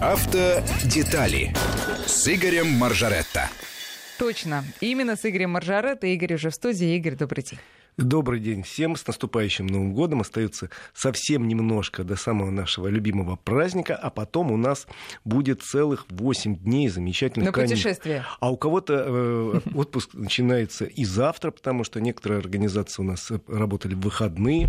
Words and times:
Автодетали 0.00 1.54
с 2.06 2.28
Игорем 2.28 2.68
Маржаретто. 2.68 3.48
Точно. 4.18 4.62
Именно 4.80 5.16
с 5.16 5.24
Игорем 5.24 5.52
Маржаретто. 5.52 6.06
Игорь 6.06 6.34
уже 6.34 6.50
в 6.50 6.54
студии. 6.54 6.96
Игорь, 6.96 7.14
добрый 7.14 7.42
день. 7.42 7.58
Добрый 7.98 8.40
день 8.40 8.62
всем. 8.62 8.94
С 8.94 9.06
наступающим 9.06 9.66
Новым 9.66 9.94
годом. 9.94 10.20
Остается 10.20 10.68
совсем 10.92 11.48
немножко 11.48 12.04
до 12.04 12.14
самого 12.16 12.50
нашего 12.50 12.88
любимого 12.88 13.36
праздника, 13.36 13.96
а 13.96 14.10
потом 14.10 14.52
у 14.52 14.58
нас 14.58 14.86
будет 15.24 15.62
целых 15.62 16.04
8 16.10 16.58
дней 16.58 16.90
замечательных 16.90 17.46
На 17.46 17.52
каникул. 17.52 17.76
путешествие. 17.76 18.26
А 18.38 18.52
у 18.52 18.58
кого-то 18.58 19.04
э, 19.06 19.60
отпуск 19.74 20.12
начинается 20.12 20.84
и 20.84 21.06
завтра, 21.06 21.50
потому 21.50 21.84
что 21.84 21.98
некоторые 22.02 22.40
организации 22.40 23.00
у 23.00 23.06
нас 23.06 23.30
э, 23.30 23.40
работали 23.48 23.94
в 23.94 24.00
выходные. 24.00 24.68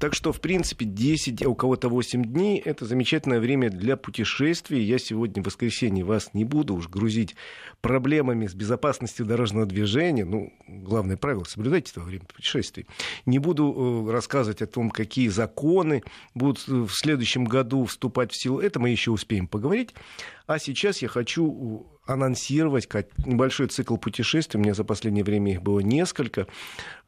Так 0.00 0.14
что, 0.14 0.32
в 0.32 0.40
принципе, 0.40 0.86
10, 0.86 1.44
а 1.44 1.48
у 1.48 1.54
кого-то 1.54 1.88
8 1.88 2.24
дней– 2.24 2.58
это 2.64 2.84
замечательное 2.84 3.38
время 3.38 3.70
для 3.70 3.96
путешествий. 3.96 4.82
Я 4.82 4.98
сегодня, 4.98 5.40
в 5.40 5.46
воскресенье, 5.46 6.04
вас 6.04 6.30
не 6.34 6.44
буду 6.44 6.74
уж 6.74 6.88
грузить 6.88 7.36
проблемами 7.80 8.48
с 8.48 8.54
безопасностью 8.54 9.24
дорожного 9.24 9.66
движения. 9.66 10.24
Ну, 10.24 10.52
главное 10.66 11.16
правило– 11.16 11.44
соблюдайте 11.48 11.92
это 11.92 12.00
время 12.00 12.24
путешествий. 12.56 12.86
Не 13.26 13.38
буду 13.38 14.06
э, 14.08 14.12
рассказывать 14.12 14.62
о 14.62 14.66
том, 14.66 14.90
какие 14.90 15.28
законы 15.28 16.02
будут 16.34 16.66
в 16.66 16.90
следующем 16.90 17.44
году 17.44 17.84
вступать 17.84 18.32
в 18.32 18.40
силу. 18.40 18.60
Это 18.60 18.80
мы 18.80 18.90
еще 18.90 19.10
успеем 19.10 19.46
поговорить. 19.46 19.94
А 20.46 20.58
сейчас 20.58 21.02
я 21.02 21.08
хочу 21.08 21.86
анонсировать 22.06 22.88
небольшой 23.24 23.66
цикл 23.66 23.96
путешествий. 23.96 24.60
У 24.60 24.62
меня 24.62 24.74
за 24.74 24.84
последнее 24.84 25.24
время 25.24 25.52
их 25.52 25.62
было 25.62 25.80
несколько. 25.80 26.46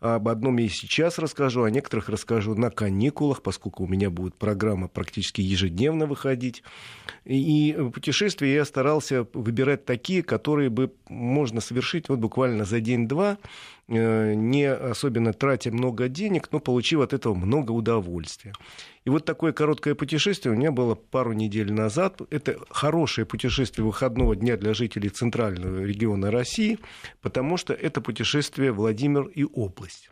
Об 0.00 0.28
одном 0.28 0.56
я 0.58 0.68
сейчас 0.68 1.18
расскажу, 1.18 1.62
о 1.62 1.70
некоторых 1.70 2.08
расскажу 2.08 2.56
на 2.56 2.70
каникулах, 2.70 3.42
поскольку 3.42 3.84
у 3.84 3.86
меня 3.86 4.10
будет 4.10 4.34
программа 4.34 4.88
практически 4.88 5.40
ежедневно 5.40 6.06
выходить. 6.06 6.64
И 7.24 7.76
путешествия 7.94 8.52
я 8.52 8.64
старался 8.64 9.26
выбирать 9.32 9.84
такие, 9.84 10.24
которые 10.24 10.68
бы 10.68 10.92
можно 11.08 11.60
совершить 11.60 12.08
вот 12.08 12.18
буквально 12.18 12.64
за 12.64 12.80
день-два, 12.80 13.38
не 13.88 14.64
особенно 14.70 15.32
тратя 15.32 15.70
много 15.72 16.08
денег, 16.08 16.48
но 16.52 16.60
получив 16.60 17.00
от 17.00 17.12
этого 17.12 17.34
много 17.34 17.72
удовольствия. 17.72 18.52
И 19.04 19.10
вот 19.10 19.24
такое 19.24 19.52
короткое 19.52 19.94
путешествие 19.94 20.54
у 20.54 20.56
меня 20.56 20.70
было 20.70 20.94
пару 20.94 21.32
недель 21.32 21.72
назад. 21.72 22.20
Это 22.30 22.58
хорошее 22.68 23.26
путешествие 23.26 23.86
выходного 23.86 24.36
дня 24.36 24.56
для 24.56 24.74
жителей 24.74 25.08
центрального 25.08 25.82
региона 25.82 26.30
России, 26.30 26.78
потому 27.22 27.56
что 27.56 27.72
это 27.72 28.00
путешествие 28.02 28.72
Владимир 28.72 29.26
и 29.26 29.44
область. 29.44 30.10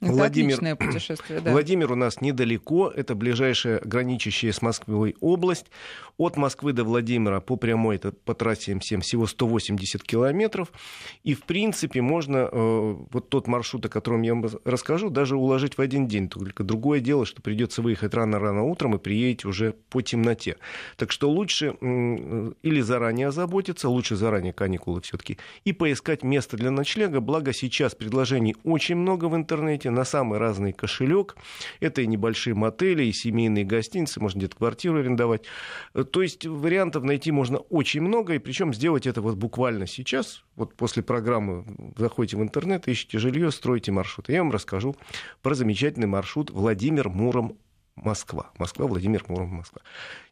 Это 0.00 0.12
Владимир, 0.12 0.54
отличное 0.54 0.76
путешествие, 0.76 1.40
да. 1.40 1.52
Владимир 1.52 1.92
у 1.92 1.94
нас 1.94 2.20
недалеко, 2.20 2.92
это 2.94 3.14
ближайшая 3.14 3.80
граничащая 3.82 4.52
с 4.52 4.60
Москвой 4.60 5.16
область. 5.20 5.66
От 6.18 6.36
Москвы 6.36 6.72
до 6.72 6.84
Владимира 6.84 7.40
по 7.40 7.56
прямой, 7.56 7.96
это 7.96 8.10
по 8.12 8.34
трассе 8.34 8.72
М7, 8.72 9.00
всего 9.00 9.26
180 9.26 10.02
километров. 10.02 10.72
И, 11.24 11.34
в 11.34 11.42
принципе, 11.42 12.00
можно 12.00 12.48
э, 12.50 12.96
вот 13.10 13.28
тот 13.28 13.46
маршрут, 13.46 13.84
о 13.86 13.88
котором 13.90 14.22
я 14.22 14.34
вам 14.34 14.46
расскажу, 14.64 15.10
даже 15.10 15.36
уложить 15.36 15.76
в 15.76 15.80
один 15.80 16.08
день. 16.08 16.28
Только 16.28 16.64
другое 16.64 17.00
дело, 17.00 17.26
что 17.26 17.42
придется 17.42 17.82
выехать 17.82 18.14
рано-рано 18.14 18.64
утром 18.64 18.94
и 18.94 18.98
приедете 18.98 19.48
уже 19.48 19.74
по 19.90 20.00
темноте. 20.00 20.56
Так 20.96 21.12
что 21.12 21.30
лучше 21.30 21.76
э, 21.80 22.52
или 22.62 22.80
заранее 22.80 23.28
озаботиться, 23.28 23.88
лучше 23.88 24.16
заранее 24.16 24.54
каникулы 24.54 25.02
все-таки, 25.02 25.38
и 25.64 25.72
поискать 25.72 26.22
место 26.22 26.56
для 26.56 26.70
ночлега. 26.70 27.20
Благо 27.20 27.52
сейчас 27.52 27.94
предложений 27.94 28.56
очень 28.64 28.96
много 28.96 29.26
в 29.26 29.36
интернете 29.36 29.85
на 29.90 30.04
самый 30.04 30.38
разный 30.38 30.72
кошелек. 30.72 31.36
Это 31.80 32.02
и 32.02 32.06
небольшие 32.06 32.54
мотели, 32.54 33.04
и 33.04 33.12
семейные 33.12 33.64
гостиницы, 33.64 34.20
можно 34.20 34.38
где-то 34.38 34.56
квартиру 34.56 34.98
арендовать. 34.98 35.42
То 36.12 36.22
есть 36.22 36.46
вариантов 36.46 37.04
найти 37.04 37.32
можно 37.32 37.58
очень 37.58 38.02
много, 38.02 38.34
и 38.34 38.38
причем 38.38 38.74
сделать 38.74 39.06
это 39.06 39.20
вот 39.22 39.36
буквально 39.36 39.86
сейчас. 39.86 40.42
Вот 40.54 40.74
после 40.74 41.02
программы 41.02 41.64
заходите 41.96 42.36
в 42.36 42.42
интернет, 42.42 42.88
ищите 42.88 43.18
жилье, 43.18 43.50
строите 43.50 43.92
маршрут. 43.92 44.28
Я 44.28 44.42
вам 44.42 44.52
расскажу 44.52 44.96
про 45.42 45.54
замечательный 45.54 46.06
маршрут 46.06 46.50
Владимир-Муром 46.50 47.58
Москва. 47.96 48.50
Москва, 48.58 48.86
Владимир, 48.86 49.24
Муром, 49.28 49.48
Москва. 49.48 49.80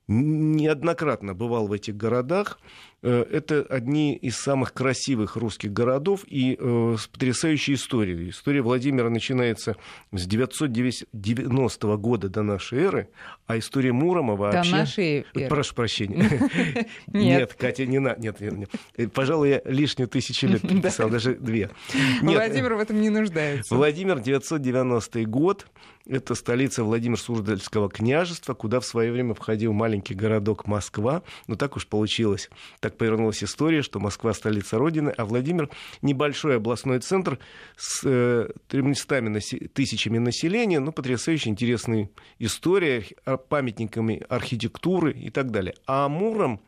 Неоднократно 0.07 1.35
бывал 1.35 1.67
в 1.67 1.73
этих 1.73 1.97
городах. 1.97 2.59
Это 3.05 3.61
одни 3.69 4.17
из 4.17 4.37
самых 4.37 4.73
красивых 4.73 5.37
русских 5.37 5.73
городов 5.75 6.25
и 6.27 6.57
э, 6.59 6.97
с 6.99 7.07
потрясающей 7.07 7.75
историей. 7.75 8.31
История 8.31 8.63
Владимира 8.63 9.11
начинается 9.11 9.77
с 10.11 10.27
990 10.27 11.97
года 11.99 12.31
до 12.31 12.43
нашей 12.43 12.79
эры, 12.79 13.09
а 13.47 13.59
история 13.59 13.93
Мурома 13.93 14.37
вообще... 14.37 14.71
До 14.71 14.77
нашей 14.79 15.27
эры. 15.35 15.49
Прошу 15.49 15.75
прощения. 15.75 16.87
Нет, 17.09 17.53
Катя, 17.53 17.85
не 17.85 17.99
надо. 17.99 18.21
Нет, 18.23 18.41
нет, 18.41 18.71
нет. 18.97 19.13
Пожалуй, 19.13 19.51
я 19.51 19.63
лишнюю 19.67 20.09
тысячу 20.09 20.47
лет 20.47 20.63
приписал, 20.63 21.11
даже 21.11 21.35
две. 21.35 21.71
Владимир 22.23 22.75
в 22.75 22.79
этом 22.79 23.03
не 23.03 23.11
нуждается. 23.11 23.75
Владимир, 23.75 24.21
990 24.21 25.25
год. 25.27 25.67
Это 26.07 26.35
столица 26.35 26.85
Владимир-Суздальского 26.85 27.89
княжества, 27.89 28.53
куда 28.53 28.81
в 28.81 28.85
свое 28.85 29.11
время 29.11 29.33
входил 29.33 29.73
маленький 29.73 29.94
городок 30.01 30.67
Москва. 30.67 31.23
Но 31.47 31.57
так 31.57 31.77
уж 31.77 31.87
получилось. 31.87 32.51
Так 32.81 32.97
повернулась 32.97 33.43
история, 33.43 33.83
что 33.83 34.01
Москва 34.01 34.33
столица 34.33 34.79
Родины, 34.79 35.11
а 35.11 35.25
Владимир 35.25 35.71
небольшой 36.03 36.57
областной 36.57 37.01
центр 37.01 37.39
с 37.77 38.03
э, 38.05 38.49
300 38.69 39.41
тысячами 39.73 40.19
населения, 40.19 40.81
но 40.81 40.93
потрясающе 40.93 41.51
интересная 41.51 42.11
история, 42.39 43.05
памятниками 43.49 44.25
архитектуры 44.29 45.13
и 45.13 45.31
так 45.31 45.51
далее. 45.51 45.75
А 45.87 46.09
Муром 46.09 46.61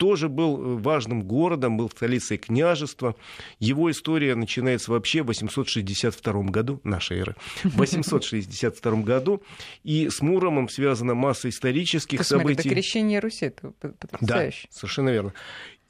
тоже 0.00 0.30
был 0.30 0.78
важным 0.78 1.22
городом, 1.22 1.76
был 1.76 1.90
столицей 1.90 2.38
княжества. 2.38 3.16
Его 3.58 3.90
история 3.90 4.34
начинается 4.34 4.90
вообще 4.90 5.22
в 5.22 5.26
862 5.26 6.42
году 6.44 6.80
нашей 6.84 7.18
эры. 7.18 7.36
В 7.64 7.76
862 7.76 9.02
году. 9.02 9.42
И 9.84 10.08
с 10.08 10.22
Муромом 10.22 10.70
связана 10.70 11.14
масса 11.14 11.50
исторических 11.50 12.20
Посмотри, 12.20 12.54
событий. 12.54 12.68
Это 12.68 12.74
крещение 12.74 13.20
Руси, 13.20 13.44
это 13.44 13.72
потрясающе. 13.72 14.68
Да, 14.70 14.74
совершенно 14.74 15.10
верно. 15.10 15.34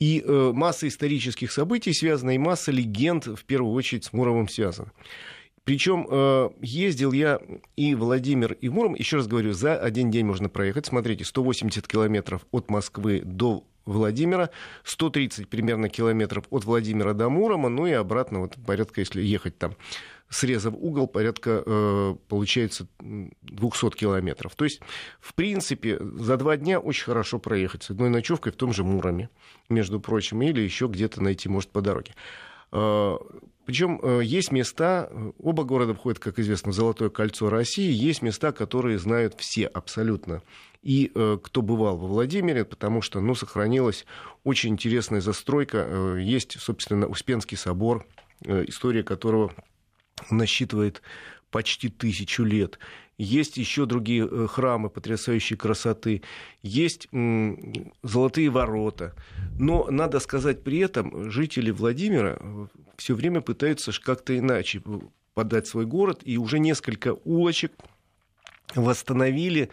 И 0.01 0.25
э, 0.27 0.53
масса 0.53 0.89
исторических 0.89 1.53
событий 1.53 1.93
связана, 1.93 2.35
и 2.35 2.39
масса 2.39 2.73
легенд, 2.73 3.27
в 3.27 3.45
первую 3.45 3.75
очередь, 3.75 4.07
с 4.07 4.13
Муромом 4.13 4.49
связана. 4.49 4.91
Причем 5.63 6.05
э, 6.11 6.51
ездил 6.63 7.13
я 7.13 7.39
и 7.77 7.95
Владимир, 7.95 8.55
и 8.55 8.69
Муром, 8.69 8.95
еще 8.97 9.19
раз 9.19 9.29
говорю, 9.29 9.53
за 9.53 9.77
один 9.77 10.11
день 10.11 10.27
можно 10.27 10.49
проехать. 10.49 10.87
Смотрите, 10.87 11.25
180 11.25 11.87
километров 11.87 12.45
от 12.51 12.71
Москвы 12.71 13.23
до 13.25 13.63
Владимира, 13.85 14.51
130 14.85 15.49
примерно 15.49 15.89
километров 15.89 16.45
от 16.51 16.65
Владимира 16.65 17.13
до 17.13 17.29
Мурома, 17.29 17.69
ну 17.69 17.87
и 17.87 17.93
обратно, 17.93 18.41
вот 18.41 18.57
порядка, 18.67 19.01
если 19.01 19.23
ехать 19.23 19.59
там, 19.59 19.77
срезав 20.29 20.75
угол, 20.75 21.07
порядка, 21.09 21.63
э, 21.67 22.15
получается, 22.29 22.87
200 23.01 23.91
километров. 23.97 24.55
То 24.55 24.65
есть, 24.65 24.81
в 25.21 25.35
принципе, 25.35 25.99
за 26.01 26.37
два 26.37 26.57
дня 26.57 26.79
очень 26.79 27.05
хорошо 27.05 27.39
проехать 27.39 27.83
с 27.83 27.91
одной 27.91 28.11
ночевкой 28.11 28.53
в 28.53 28.57
том 28.57 28.73
же 28.73 28.85
Муроме, 28.85 29.29
между 29.69 30.01
прочим, 30.01 30.41
или 30.43 30.61
еще 30.61 30.87
где-то 30.87 31.23
найти, 31.23 31.49
может, 31.49 31.71
по 31.71 31.81
дороге. 31.81 32.15
Причем 32.71 34.21
есть 34.21 34.53
места, 34.53 35.11
оба 35.39 35.65
города 35.65 35.95
входят, 35.95 36.19
как 36.19 36.39
известно, 36.39 36.73
в 36.73 36.75
Золотое 36.75 37.09
кольцо 37.09 37.51
России, 37.51 37.91
есть 37.91 38.23
места, 38.23 38.53
которые 38.53 38.99
знают 38.99 39.35
все 39.39 39.67
абсолютно. 39.67 40.43
И 40.83 41.13
кто 41.43 41.63
бывал 41.63 41.97
во 41.99 42.07
Владимире, 42.07 42.65
потому 42.65 43.03
что 43.03 43.21
ну, 43.21 43.35
сохранилась 43.35 44.07
очень 44.45 44.71
интересная 44.71 45.21
застройка. 45.21 46.17
Есть, 46.19 46.59
собственно, 46.59 47.07
Успенский 47.07 47.57
собор, 47.57 48.07
история 48.43 49.03
которого 49.03 49.53
насчитывает 50.31 51.03
почти 51.51 51.89
тысячу 51.89 52.45
лет. 52.45 52.79
Есть 53.19 53.59
еще 53.59 53.85
другие 53.85 54.27
храмы 54.49 54.89
потрясающей 54.89 55.57
красоты. 55.57 56.23
Есть 56.63 57.09
золотые 58.03 58.49
ворота. 58.49 59.15
Но 59.59 59.87
надо 59.91 60.21
сказать 60.21 60.65
при 60.65 60.79
этом, 60.79 61.31
жители 61.31 61.71
Владимира 61.71 62.41
все 62.97 63.15
время 63.15 63.43
пытаются 63.43 63.93
как-то 64.01 64.39
иначе 64.39 64.83
подать 65.35 65.67
свой 65.67 65.85
город. 65.85 66.23
И 66.25 66.39
уже 66.39 66.59
несколько 66.59 67.13
улочек 67.25 67.73
восстановили 68.75 69.69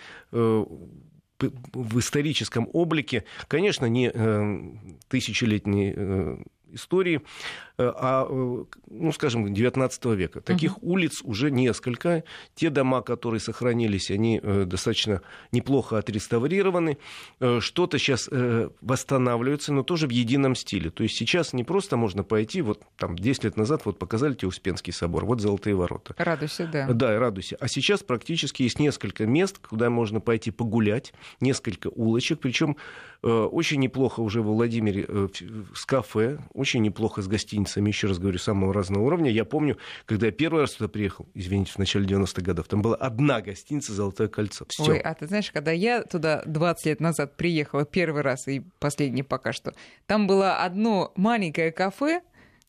в 1.40 2.00
историческом 2.00 2.70
облике, 2.74 3.24
конечно, 3.48 3.86
не 3.86 4.12
тысячелетний 5.08 6.46
истории, 6.74 7.22
а, 7.78 8.28
ну, 8.90 9.12
скажем, 9.12 9.54
19 9.54 10.06
века. 10.06 10.42
Таких 10.42 10.78
угу. 10.78 10.94
улиц 10.94 11.22
уже 11.24 11.52
несколько. 11.52 12.24
Те 12.56 12.70
дома, 12.70 13.02
которые 13.02 13.40
сохранились, 13.40 14.12
они 14.12 14.42
достаточно 14.44 15.22
неплохо 15.52 15.98
отреставрированы. 15.98 16.98
Что-то 17.60 18.00
сейчас 18.00 18.30
восстанавливается, 18.82 19.74
но 19.74 19.84
тоже 19.84 20.08
в 20.08 20.12
едином 20.12 20.56
стиле. 20.56 20.90
То 20.90 21.04
есть 21.04 21.16
сейчас 21.16 21.54
не 21.54 21.64
просто 21.64 21.98
можно 21.98 22.24
пойти, 22.24 22.62
вот 22.62 22.82
там 22.98 23.16
10 23.16 23.44
лет 23.44 23.58
назад 23.58 23.86
вот 23.86 24.00
показали 24.00 24.34
тебе 24.34 24.48
Успенский 24.48 24.94
собор, 24.94 25.26
вот 25.26 25.42
Золотые 25.42 25.76
ворота. 25.76 26.16
Радуйся, 26.18 26.68
да. 26.72 26.88
Да, 26.88 27.20
радуйся. 27.20 27.58
А 27.60 27.68
сейчас 27.68 28.04
практически 28.04 28.64
есть 28.64 28.80
несколько 28.80 29.26
мест, 29.26 29.60
куда 29.60 29.90
можно 29.90 30.20
пойти 30.20 30.52
погулять, 30.52 31.14
несколько 31.40 31.88
улочек, 31.88 32.40
причем 32.40 32.76
э, 33.24 33.28
очень 33.30 33.80
неплохо 33.80 34.20
уже 34.22 34.42
в 34.42 34.46
Владимире 34.46 35.06
э, 35.08 35.28
с 35.74 35.86
кафе, 35.86 36.40
очень 36.58 36.82
неплохо 36.82 37.22
с 37.22 37.28
гостиницами, 37.28 37.90
еще 37.90 38.08
раз 38.08 38.20
говорю, 38.20 38.40
самого 38.40 38.74
разного 38.74 39.04
уровня. 39.04 39.32
Я 39.32 39.46
помню, 39.46 39.78
когда 40.06 40.26
я 40.26 40.32
первый 40.32 40.62
раз 40.62 40.72
туда 40.74 40.88
приехал, 40.88 41.28
извините, 41.34 41.72
в 41.72 41.78
начале 41.78 42.06
90-х 42.06 42.42
годов, 42.42 42.68
там 42.68 42.82
была 42.82 42.96
одна 42.96 43.42
гостиница 43.42 43.94
«Золотое 43.94 44.28
кольцо». 44.28 44.66
Всё. 44.70 44.92
Ой, 44.92 45.00
а 45.00 45.14
ты 45.14 45.28
знаешь, 45.28 45.52
когда 45.52 45.72
я 45.72 46.04
туда 46.04 46.42
20 46.46 46.86
лет 46.86 47.00
назад 47.00 47.38
приехала 47.38 47.86
первый 47.86 48.24
раз 48.24 48.48
и 48.48 48.64
последний 48.80 49.24
пока 49.24 49.54
что, 49.54 49.74
там 50.08 50.28
было 50.28 50.58
одно 50.58 51.14
маленькое 51.16 51.72
кафе, 51.72 52.22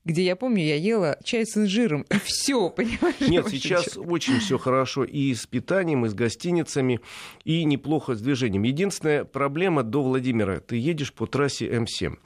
где 0.08 0.22
я 0.22 0.36
помню, 0.36 0.64
я 0.64 0.76
ела 0.76 1.18
чай 1.22 1.44
с 1.44 1.56
инжиром, 1.56 2.06
и 2.08 2.18
все, 2.18 2.70
понимаешь? 2.76 3.20
Нет, 3.20 3.48
сейчас 3.48 3.96
очень 3.96 4.40
все 4.40 4.58
хорошо 4.58 5.04
и 5.04 5.34
с 5.34 5.46
питанием, 5.46 6.06
и 6.06 6.08
с 6.08 6.14
гостиницами, 6.14 7.00
и 7.44 7.64
неплохо 7.64 8.14
с 8.14 8.20
движением. 8.20 8.62
Единственная 8.62 9.24
проблема 9.24 9.82
до 9.82 10.02
Владимира. 10.02 10.60
Ты 10.60 10.76
едешь 10.76 11.12
по 11.12 11.26
трассе 11.26 11.68
М7. 11.68 12.16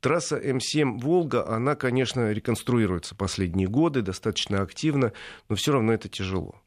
Трасса 0.00 0.38
М7 0.38 1.00
«Волга», 1.00 1.46
она, 1.48 1.74
конечно, 1.74 2.30
реконструируется 2.32 3.14
последние 3.14 3.68
годы, 3.68 4.02
достаточно 4.02 4.62
активно, 4.62 5.12
но 5.48 5.56
все 5.56 5.72
равно 5.72 5.92
это 5.92 6.08
тяжело. 6.08 6.60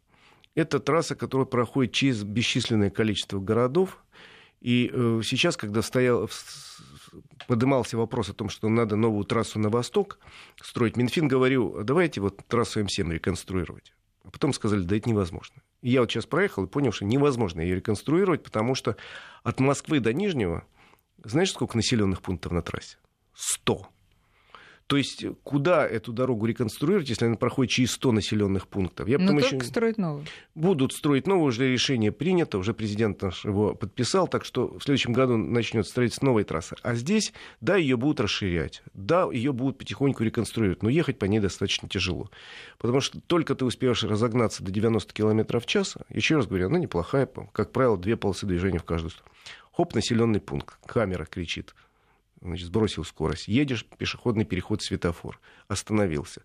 Это 0.56 0.80
трасса, 0.80 1.16
которая 1.16 1.46
проходит 1.46 1.94
через 1.94 2.24
бесчисленное 2.24 2.90
количество 2.90 3.40
городов. 3.40 4.04
И 4.62 4.92
э, 4.92 5.22
сейчас, 5.24 5.56
когда 5.56 5.81
стоял, 5.81 6.30
поднимался 7.48 7.98
вопрос 7.98 8.30
о 8.30 8.34
том, 8.34 8.50
что 8.50 8.68
надо 8.68 8.96
новую 8.96 9.24
трассу 9.26 9.60
на 9.60 9.70
восток 9.70 10.20
строить, 10.62 10.98
Минфин 10.98 11.28
говорил, 11.28 11.84
давайте 11.84 12.20
вот 12.20 12.46
трассу 12.48 12.82
М7 12.82 13.12
реконструировать. 13.12 13.94
А 14.24 14.32
потом 14.32 14.54
сказали, 14.54 14.84
да 14.84 14.98
это 14.98 15.10
невозможно. 15.10 15.62
И 15.82 15.92
я 15.92 16.02
вот 16.02 16.12
сейчас 16.12 16.25
проехал 16.25 16.66
и 16.66 16.68
понял, 16.68 16.92
что 16.92 17.06
невозможно 17.06 17.62
ее 17.62 17.75
реконструировать, 17.75 18.44
потому 18.44 18.75
что 18.75 18.98
от 19.44 19.60
Москвы 19.60 20.00
до 20.00 20.14
Нижнего, 20.14 20.66
знаешь, 21.24 21.52
сколько 21.52 21.78
населенных 21.78 22.22
пунктов 22.22 22.52
на 22.52 22.62
трассе? 22.62 22.98
Сто. 23.39 23.88
То 24.88 24.97
есть 24.97 25.24
куда 25.44 25.88
эту 25.88 26.12
дорогу 26.12 26.45
реконструировать, 26.45 27.07
если 27.07 27.25
она 27.25 27.36
проходит 27.36 27.71
через 27.71 27.91
100 27.91 28.12
населенных 28.12 28.68
пунктов? 28.68 29.07
Я 29.07 29.18
Но 29.18 29.27
только 29.27 29.56
еще... 29.56 29.62
строить 29.62 29.97
новую. 29.97 30.25
Будут 30.56 30.91
строить 30.91 31.25
новую, 31.25 31.50
уже 31.50 31.71
решение 31.71 32.12
принято, 32.12 32.57
уже 32.57 32.74
президент 32.74 33.21
наш 33.21 33.45
его 33.45 33.75
подписал, 33.75 34.27
так 34.27 34.44
что 34.44 34.77
в 34.77 34.83
следующем 34.83 35.13
году 35.13 35.38
начнет 35.38 35.88
строиться 35.88 36.25
новая 36.25 36.44
трасса. 36.44 36.75
А 36.81 36.95
здесь, 36.95 37.31
да, 37.62 37.77
ее 37.77 37.95
будут 37.95 38.19
расширять, 38.19 38.81
да, 38.94 39.30
ее 39.31 39.53
будут 39.53 39.77
потихоньку 39.77 40.24
реконструировать, 40.24 40.83
но 40.83 40.89
ехать 40.89 41.18
по 41.18 41.25
ней 41.25 41.39
достаточно 41.39 41.88
тяжело. 41.88 42.30
Потому 42.77 43.00
что 43.00 43.21
только 43.21 43.56
ты 43.56 43.63
успеешь 43.63 44.03
разогнаться 44.03 44.63
до 44.63 44.71
90 44.71 45.13
км 45.13 45.59
в 45.62 45.65
час, 45.65 45.95
еще 46.09 46.36
раз 46.36 46.47
говорю, 46.47 46.65
она 46.65 46.80
неплохая, 46.80 47.30
как 47.53 47.71
правило, 47.71 47.97
две 47.97 48.18
полосы 48.18 48.47
движения 48.47 48.80
в 48.80 48.83
каждую 48.83 49.12
сторону. 49.12 49.31
Хоп, 49.71 49.94
населенный 49.95 50.41
пункт, 50.41 50.77
камера 50.86 51.25
кричит 51.25 51.74
значит, 52.41 52.68
сбросил 52.68 53.03
скорость. 53.03 53.47
Едешь, 53.47 53.86
пешеходный 53.97 54.45
переход, 54.45 54.81
светофор. 54.81 55.39
Остановился. 55.68 56.41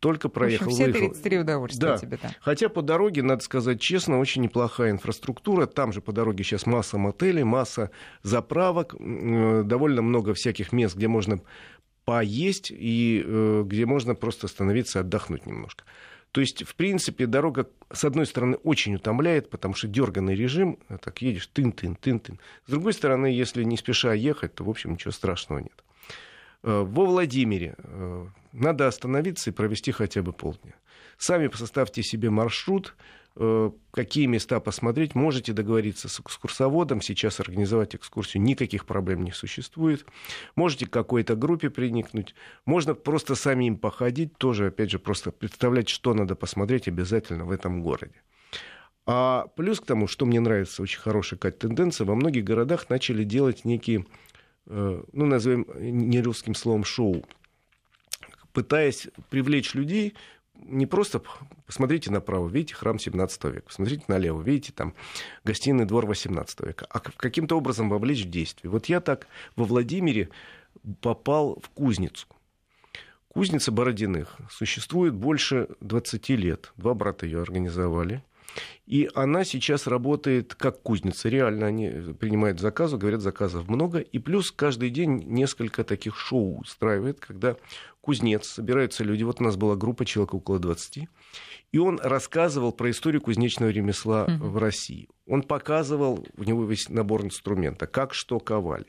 Только 0.00 0.28
проехал, 0.28 0.66
в 0.66 0.68
общем, 0.68 0.76
все 0.76 0.84
выехал. 0.84 1.08
33 1.08 1.38
удовольствия 1.38 1.88
да. 1.88 1.98
тебе, 1.98 2.18
да. 2.22 2.30
Хотя 2.40 2.68
по 2.68 2.82
дороге, 2.82 3.22
надо 3.22 3.42
сказать 3.42 3.80
честно, 3.80 4.20
очень 4.20 4.42
неплохая 4.42 4.92
инфраструктура. 4.92 5.66
Там 5.66 5.92
же 5.92 6.00
по 6.00 6.12
дороге 6.12 6.44
сейчас 6.44 6.66
масса 6.66 6.98
мотелей, 6.98 7.42
масса 7.42 7.90
заправок, 8.22 8.94
довольно 8.98 10.02
много 10.02 10.34
всяких 10.34 10.72
мест, 10.72 10.94
где 10.94 11.08
можно 11.08 11.40
поесть 12.04 12.70
и 12.70 13.22
э, 13.22 13.64
где 13.66 13.84
можно 13.84 14.14
просто 14.14 14.46
остановиться 14.46 15.00
и 15.00 15.02
отдохнуть 15.02 15.46
немножко. 15.46 15.84
То 16.32 16.40
есть, 16.40 16.62
в 16.62 16.74
принципе, 16.74 17.26
дорога, 17.26 17.68
с 17.92 18.04
одной 18.04 18.26
стороны, 18.26 18.56
очень 18.56 18.94
утомляет, 18.94 19.50
потому 19.50 19.74
что 19.74 19.88
дерганный 19.88 20.34
режим, 20.34 20.78
так 21.02 21.22
едешь, 21.22 21.48
тын-тын, 21.48 21.96
тын-тын. 21.96 22.38
С 22.66 22.70
другой 22.70 22.92
стороны, 22.92 23.26
если 23.26 23.64
не 23.64 23.76
спеша 23.76 24.12
ехать, 24.12 24.54
то, 24.54 24.64
в 24.64 24.70
общем, 24.70 24.92
ничего 24.92 25.10
страшного 25.10 25.60
нет. 25.60 25.84
Э, 26.62 26.84
во 26.86 27.06
Владимире 27.06 27.76
э, 27.78 28.26
надо 28.52 28.86
остановиться 28.86 29.50
и 29.50 29.52
провести 29.52 29.92
хотя 29.92 30.22
бы 30.22 30.32
полдня. 30.32 30.74
Сами 31.18 31.50
составьте 31.54 32.02
себе 32.02 32.30
маршрут, 32.30 32.94
Э, 33.40 33.70
какие 33.92 34.26
места 34.26 34.58
посмотреть, 34.58 35.14
можете 35.14 35.52
договориться 35.52 36.08
с 36.08 36.18
экскурсоводом, 36.18 37.00
сейчас 37.00 37.38
организовать 37.38 37.94
экскурсию 37.94 38.42
никаких 38.42 38.84
проблем 38.84 39.22
не 39.22 39.30
существует. 39.30 40.04
Можете 40.56 40.86
к 40.86 40.90
какой-то 40.90 41.36
группе 41.36 41.70
приникнуть, 41.70 42.34
можно 42.64 42.94
просто 42.94 43.36
самим 43.36 43.76
походить, 43.76 44.36
тоже, 44.38 44.66
опять 44.66 44.90
же, 44.90 44.98
просто 44.98 45.30
представлять, 45.30 45.88
что 45.88 46.14
надо 46.14 46.34
посмотреть 46.34 46.88
обязательно 46.88 47.44
в 47.44 47.52
этом 47.52 47.80
городе. 47.80 48.20
А 49.06 49.46
плюс 49.54 49.78
к 49.78 49.86
тому, 49.86 50.08
что 50.08 50.26
мне 50.26 50.40
нравится, 50.40 50.82
очень 50.82 50.98
хорошая 50.98 51.38
как 51.38 51.58
тенденция, 51.58 52.06
во 52.06 52.16
многих 52.16 52.42
городах 52.42 52.90
начали 52.90 53.22
делать 53.22 53.64
некие, 53.64 54.04
э, 54.66 55.02
ну, 55.12 55.26
назовем 55.26 55.64
не 55.78 56.20
русским 56.22 56.56
словом, 56.56 56.82
шоу, 56.82 57.24
пытаясь 58.58 59.06
привлечь 59.30 59.74
людей 59.74 60.16
не 60.56 60.86
просто 60.86 61.22
посмотрите 61.64 62.10
направо, 62.10 62.48
видите 62.48 62.74
храм 62.74 62.98
17 62.98 63.44
века, 63.44 63.62
посмотрите 63.66 64.02
налево, 64.08 64.42
видите 64.42 64.72
там 64.72 64.94
гостиный 65.44 65.84
двор 65.84 66.06
18 66.06 66.60
века, 66.66 66.84
а 66.90 66.98
каким-то 66.98 67.56
образом 67.56 67.88
вовлечь 67.88 68.24
в 68.24 68.30
действие. 68.30 68.68
Вот 68.72 68.86
я 68.86 69.00
так 69.00 69.28
во 69.54 69.64
Владимире 69.64 70.30
попал 71.00 71.60
в 71.62 71.68
кузницу. 71.68 72.26
Кузница 73.28 73.70
Бородиных 73.70 74.36
существует 74.50 75.14
больше 75.14 75.68
20 75.80 76.28
лет. 76.30 76.72
Два 76.76 76.94
брата 76.94 77.26
ее 77.26 77.40
организовали. 77.40 78.24
И 78.86 79.08
она 79.14 79.44
сейчас 79.44 79.86
работает 79.86 80.54
как 80.54 80.82
кузница. 80.82 81.28
Реально 81.28 81.66
они 81.66 81.90
принимают 82.18 82.60
заказы, 82.60 82.96
говорят, 82.96 83.20
заказов 83.20 83.68
много. 83.68 83.98
И 83.98 84.18
плюс 84.18 84.50
каждый 84.50 84.90
день 84.90 85.22
несколько 85.26 85.84
таких 85.84 86.16
шоу 86.16 86.60
устраивает, 86.60 87.20
когда 87.20 87.56
кузнец, 88.00 88.46
собираются 88.46 89.04
люди. 89.04 89.22
Вот 89.22 89.40
у 89.40 89.44
нас 89.44 89.56
была 89.56 89.76
группа 89.76 90.04
человек 90.06 90.34
около 90.34 90.58
20. 90.58 91.08
И 91.72 91.78
он 91.78 92.00
рассказывал 92.02 92.72
про 92.72 92.90
историю 92.90 93.20
кузнечного 93.20 93.68
ремесла 93.68 94.24
mm-hmm. 94.26 94.38
в 94.38 94.56
России. 94.56 95.08
Он 95.26 95.42
показывал, 95.42 96.26
у 96.36 96.44
него 96.44 96.64
весь 96.64 96.88
набор 96.88 97.22
инструмента, 97.24 97.86
как 97.86 98.14
что 98.14 98.40
ковали. 98.40 98.86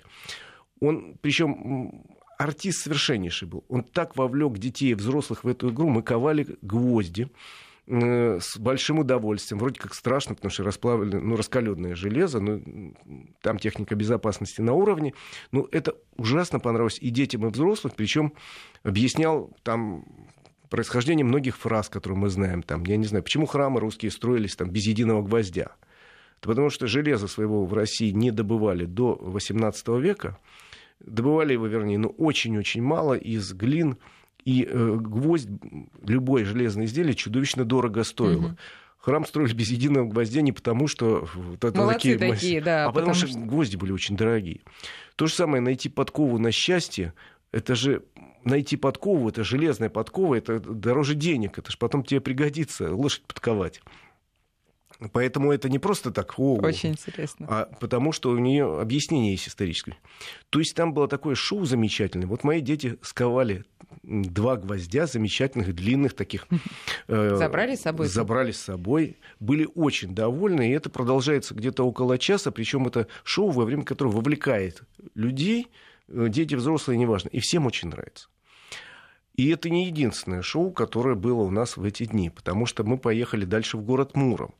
Он, 0.80 1.18
причем 1.21 2.06
артист 2.38 2.83
совершеннейший 2.83 3.50
был. 3.50 3.66
Он 3.68 3.83
так 3.83 4.16
вовлек 4.16 4.57
детей 4.57 4.92
и 4.92 4.95
взрослых 4.95 5.44
в 5.44 5.48
эту 5.50 5.69
игру. 5.69 5.89
Мы 5.89 6.01
ковали 6.01 6.48
гвозди 6.62 7.30
с 7.89 8.57
большим 8.57 9.00
удовольствием. 9.00 9.59
Вроде 9.59 9.80
как 9.80 9.95
страшно, 9.95 10.36
потому 10.36 10.51
что 10.51 10.63
расплавленное, 10.63 11.19
ну, 11.21 11.36
раскаленное 11.36 11.95
железо, 11.95 12.39
ну, 12.39 12.94
там 13.41 13.57
техника 13.57 13.95
безопасности 13.95 14.62
на 14.62 14.74
уровне. 14.74 15.13
Ну, 15.51 15.68
это 15.71 15.95
ужасно 16.15 16.59
понравилось 16.59 16.99
и 17.02 17.09
детям, 17.09 17.47
и 17.47 17.49
взрослым. 17.49 17.92
Причем 17.95 18.33
объяснял 18.83 19.52
там 19.64 20.06
происхождение 20.69 21.25
многих 21.25 21.57
фраз, 21.57 21.90
которые 21.90 22.19
мы 22.19 22.30
знаем. 22.30 22.61
Там, 22.61 22.83
я 22.83 22.95
не 22.95 23.06
знаю, 23.06 23.23
почему 23.23 23.47
храмы 23.47 23.80
русские 23.80 24.11
строились 24.11 24.56
там, 24.56 24.69
без 24.69 24.85
единого 24.85 25.23
гвоздя. 25.23 25.75
Это 26.40 26.49
потому 26.49 26.69
что 26.69 26.85
железо 26.85 27.28
своего 27.28 27.66
в 27.66 27.73
России 27.73 28.11
не 28.11 28.30
добывали 28.30 28.85
до 28.85 29.19
XVIII 29.19 29.99
века. 29.99 30.37
Добывали 30.99 31.54
его, 31.54 31.66
вернее, 31.66 31.97
ну, 31.97 32.09
очень-очень 32.09 32.83
мало 32.83 33.16
из 33.16 33.52
глин, 33.54 33.97
и 34.46 34.64
э, 34.64 34.96
гвоздь, 34.96 35.50
любое 36.06 36.46
железное 36.46 36.86
изделие 36.86 37.16
чудовищно 37.16 37.66
дорого 37.66 38.04
стоило. 38.04 38.48
Угу. 38.48 38.58
Храм 39.00 39.26
строили 39.26 39.54
без 39.54 39.69
единого 39.69 40.06
гвоздя 40.08 40.42
не 40.42 40.52
потому, 40.52 40.88
что 40.88 41.28
вот 41.34 41.64
Молодцы 41.76 42.18
такие, 42.18 42.18
такие 42.18 42.62
да, 42.62 42.86
а 42.86 42.92
потому, 42.92 43.14
потому 43.14 43.16
что... 43.16 43.28
что 43.28 43.40
гвозди 43.40 43.78
были 43.78 43.92
очень 43.92 44.18
дорогие. 44.18 44.62
То 45.16 45.28
же 45.28 45.34
самое 45.34 45.62
найти 45.62 45.88
подкову 45.88 46.38
на 46.38 46.52
счастье, 46.52 47.14
это 47.52 47.76
же 47.76 48.04
найти 48.44 48.78
подкову, 48.78 49.30
это 49.30 49.44
железная 49.44 49.90
подкова, 49.90 50.36
это 50.36 50.60
дороже 50.60 51.16
денег, 51.16 51.58
это 51.58 51.72
же 51.72 51.78
потом 51.78 52.04
тебе 52.04 52.22
пригодится 52.22 52.94
лошадь 52.94 53.24
подковать. 53.24 53.81
Поэтому 55.13 55.53
это 55.53 55.69
не 55.69 55.79
просто 55.79 56.11
так, 56.11 56.37
о, 56.37 56.56
Очень 56.56 56.91
интересно. 56.91 57.45
а 57.49 57.69
потому 57.79 58.11
что 58.11 58.31
у 58.31 58.37
нее 58.37 58.81
объяснение 58.81 59.31
есть 59.31 59.47
историческое. 59.47 59.95
То 60.49 60.59
есть 60.59 60.75
там 60.75 60.94
было 60.94 61.07
такое 61.07 61.35
шоу 61.35 61.63
замечательное. 61.63 62.27
Вот 62.27 62.44
мои 62.44 62.59
дети 62.59 62.97
сковали 63.01 63.63
два 64.03 64.57
гвоздя 64.57 65.07
замечательных, 65.07 65.73
длинных 65.73 66.15
таких. 66.15 66.47
Э, 67.07 67.35
забрали 67.37 67.75
с 67.75 67.81
собой? 67.81 68.07
Забрали 68.07 68.51
с 68.51 68.61
собой. 68.61 69.18
Были 69.39 69.68
очень 69.73 70.13
довольны. 70.13 70.69
И 70.69 70.73
это 70.73 70.91
продолжается 70.91 71.56
где-то 71.56 71.83
около 71.83 72.19
часа. 72.19 72.51
Причем 72.51 72.85
это 72.85 73.07
шоу, 73.23 73.49
во 73.49 73.65
время 73.65 73.83
которого 73.83 74.18
вовлекает 74.18 74.83
людей, 75.15 75.69
э, 76.07 76.27
дети, 76.29 76.53
взрослые, 76.53 76.99
неважно. 76.99 77.29
И 77.29 77.39
всем 77.39 77.65
очень 77.65 77.89
нравится. 77.89 78.27
И 79.39 79.49
это 79.49 79.69
не 79.69 79.85
единственное 79.85 80.41
шоу, 80.41 80.71
которое 80.71 81.15
было 81.15 81.41
у 81.44 81.49
нас 81.49 81.77
в 81.77 81.83
эти 81.85 82.06
дни, 82.06 82.29
потому 82.29 82.65
что 82.65 82.83
мы 82.83 82.97
поехали 82.97 83.45
дальше 83.45 83.77
в 83.77 83.81
город 83.81 84.15
Муром. 84.15 84.53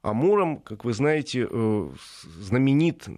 А 0.00 0.12
Муром, 0.12 0.58
как 0.58 0.84
вы 0.84 0.92
знаете, 0.92 1.48
э, 1.50 1.90
знаменит 2.40 3.08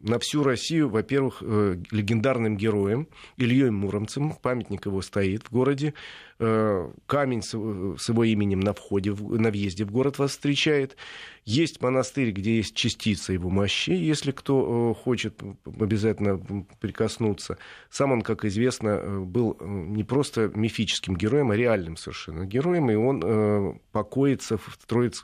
на 0.00 0.18
всю 0.18 0.42
Россию, 0.42 0.88
во-первых, 0.88 1.38
э, 1.40 1.76
легендарным 1.92 2.56
героем 2.56 3.08
Ильей 3.36 3.70
Муромцем. 3.70 4.32
Памятник 4.42 4.86
его 4.86 5.02
стоит 5.02 5.44
в 5.44 5.52
городе. 5.52 5.94
Э, 6.40 6.90
камень 7.06 7.42
с 7.42 7.54
его 7.54 8.24
именем 8.24 8.58
на 8.58 8.72
входе, 8.72 9.14
на 9.14 9.50
въезде 9.50 9.84
в 9.84 9.92
город 9.92 10.18
вас 10.18 10.32
встречает. 10.32 10.96
Есть 11.44 11.80
монастырь, 11.80 12.32
где 12.32 12.56
есть 12.56 12.74
частица 12.74 13.32
его 13.32 13.48
мощей, 13.48 13.98
если 13.98 14.32
кто 14.32 14.94
хочет 14.94 15.40
обязательно 15.64 16.38
прикоснуться. 16.80 17.56
Сам 17.88 18.10
он, 18.10 18.22
как 18.22 18.44
известно, 18.44 19.20
был 19.20 19.56
не 19.60 20.02
просто 20.02 20.50
мифическим 20.52 21.16
героем, 21.16 21.52
а 21.52 21.56
реальным 21.56 21.96
совершенно 21.96 22.44
героем, 22.44 22.90
и 22.90 22.94
он 22.96 23.78
покоится 23.92 24.58
в 24.58 24.76
Троиц 24.86 25.22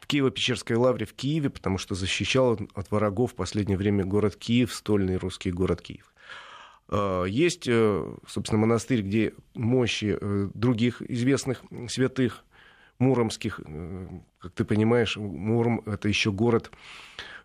в 0.00 0.06
Киево-Печерской 0.06 0.76
лавре 0.76 1.06
в 1.06 1.14
Киеве, 1.14 1.50
потому 1.50 1.78
что 1.78 1.94
защищал 1.94 2.58
от 2.74 2.90
врагов 2.90 3.32
в 3.32 3.34
последнее 3.34 3.76
время 3.76 4.04
город 4.04 4.36
Киев, 4.36 4.72
стольный 4.72 5.16
русский 5.16 5.50
город 5.50 5.82
Киев. 5.82 6.12
А, 6.88 7.24
есть, 7.24 7.66
э, 7.68 8.14
собственно, 8.26 8.60
монастырь, 8.60 9.02
где 9.02 9.34
мощи 9.54 10.16
э, 10.20 10.50
других 10.54 11.02
известных 11.02 11.62
святых 11.88 12.44
муромских, 12.98 13.60
э, 13.64 14.08
как 14.38 14.52
ты 14.52 14.64
понимаешь, 14.64 15.16
Муром— 15.16 15.82
это 15.86 16.08
еще 16.08 16.32
город 16.32 16.70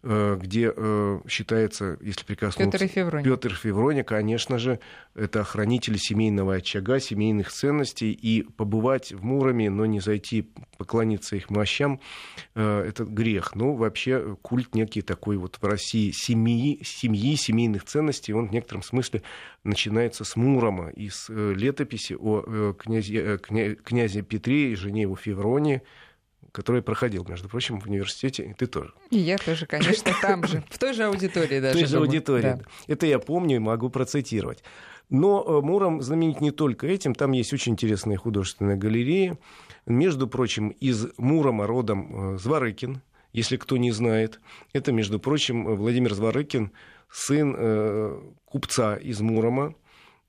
где 0.04 0.74
э, 0.76 1.20
считается, 1.28 1.98
если 2.02 2.26
прикоснуться... 2.26 2.72
Петр 2.72 2.86
и 2.86 2.88
Феврония. 2.88 3.24
Петр 3.24 3.52
и 3.52 3.56
Феврония, 3.56 4.04
конечно 4.04 4.58
же, 4.58 4.80
это 5.14 5.42
охранители 5.42 5.98
семейного 5.98 6.56
очага, 6.56 7.00
семейных 7.00 7.52
ценностей, 7.52 8.12
и 8.12 8.42
побывать 8.42 9.12
в 9.12 9.24
Муроме, 9.24 9.70
но 9.70 9.86
не 9.86 10.00
зайти 10.00 10.50
поклониться 10.78 11.36
их 11.36 11.52
мощам, 11.52 12.00
э, 12.56 12.86
это 12.88 13.04
грех. 13.04 13.54
Ну, 13.56 13.76
вообще, 13.76 14.36
культ 14.42 14.74
некий 14.74 15.04
такой 15.04 15.38
вот 15.38 15.60
в 15.62 15.66
России 15.66 16.10
семьи, 16.12 16.80
семьи, 16.84 17.36
семейных 17.36 17.84
ценностей, 17.84 18.34
он 18.34 18.48
в 18.48 18.52
некотором 18.52 18.82
смысле 18.82 19.22
начинается 19.64 20.24
с 20.24 20.36
Мурома, 20.36 20.90
из 20.90 21.30
летописи 21.30 22.14
о 22.20 22.74
князе, 22.74 23.38
князе 23.38 24.22
Петре 24.24 24.72
и 24.72 24.76
жене 24.76 25.04
его 25.04 25.16
Февронии, 25.16 25.84
который 26.52 26.82
проходил, 26.82 27.26
между 27.28 27.48
прочим, 27.48 27.80
в 27.80 27.88
университете, 27.88 28.44
и 28.44 28.54
ты 28.54 28.66
тоже. 28.66 28.94
И 29.10 29.18
я 29.18 29.38
тоже, 29.38 29.66
конечно, 29.66 30.12
там 30.22 30.46
же, 30.46 30.64
в 30.70 30.78
той 30.78 30.94
же 30.94 31.04
аудитории 31.04 31.60
даже. 31.60 31.78
В 31.78 31.80
той 31.80 31.88
же 31.88 31.98
аудитории. 31.98 32.58
Это 32.88 33.06
я 33.06 33.20
помню 33.20 33.58
и 33.58 33.60
могу 33.60 33.90
процитировать. 33.90 34.64
Но 35.10 35.44
э, 35.46 35.66
Муром 35.66 36.02
знаменит 36.02 36.40
не 36.40 36.52
только 36.52 36.88
этим, 36.88 37.14
там 37.14 37.34
есть 37.34 37.52
очень 37.52 37.74
интересная 37.74 38.18
художественная 38.18 38.78
галерея. 38.78 39.38
Между 39.86 40.28
прочим, 40.28 40.70
из 40.70 41.08
Мурома 41.18 41.68
родом 41.68 42.36
э, 42.36 42.38
Зворыкин, 42.38 43.02
если 43.34 43.58
кто 43.58 43.78
не 43.78 43.92
знает. 43.92 44.40
Это, 44.72 44.92
между 44.92 45.20
прочим, 45.20 45.76
Владимир 45.76 46.14
Зворыкин, 46.14 46.72
сын 47.12 47.56
э, 47.58 48.22
купца 48.46 48.96
из 48.96 49.20
Мурома, 49.20 49.76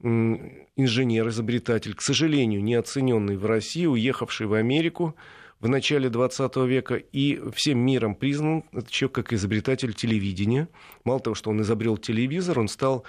инженер, 0.02 1.28
изобретатель, 1.28 1.94
к 1.94 2.02
сожалению, 2.02 2.62
неоцененный 2.64 3.36
в 3.36 3.46
России, 3.46 3.86
уехавший 3.86 4.48
в 4.48 4.54
Америку, 4.54 5.14
в 5.62 5.68
начале 5.68 6.10
20 6.10 6.56
века 6.66 6.96
и 6.96 7.40
всем 7.54 7.78
миром 7.78 8.14
признан 8.14 8.64
этот 8.72 8.90
человек 8.90 9.14
как 9.14 9.32
изобретатель 9.32 9.94
телевидения. 9.94 10.68
Мало 11.04 11.20
того, 11.20 11.34
что 11.34 11.50
он 11.50 11.62
изобрел 11.62 11.96
телевизор, 11.96 12.58
он 12.58 12.68
стал 12.68 13.04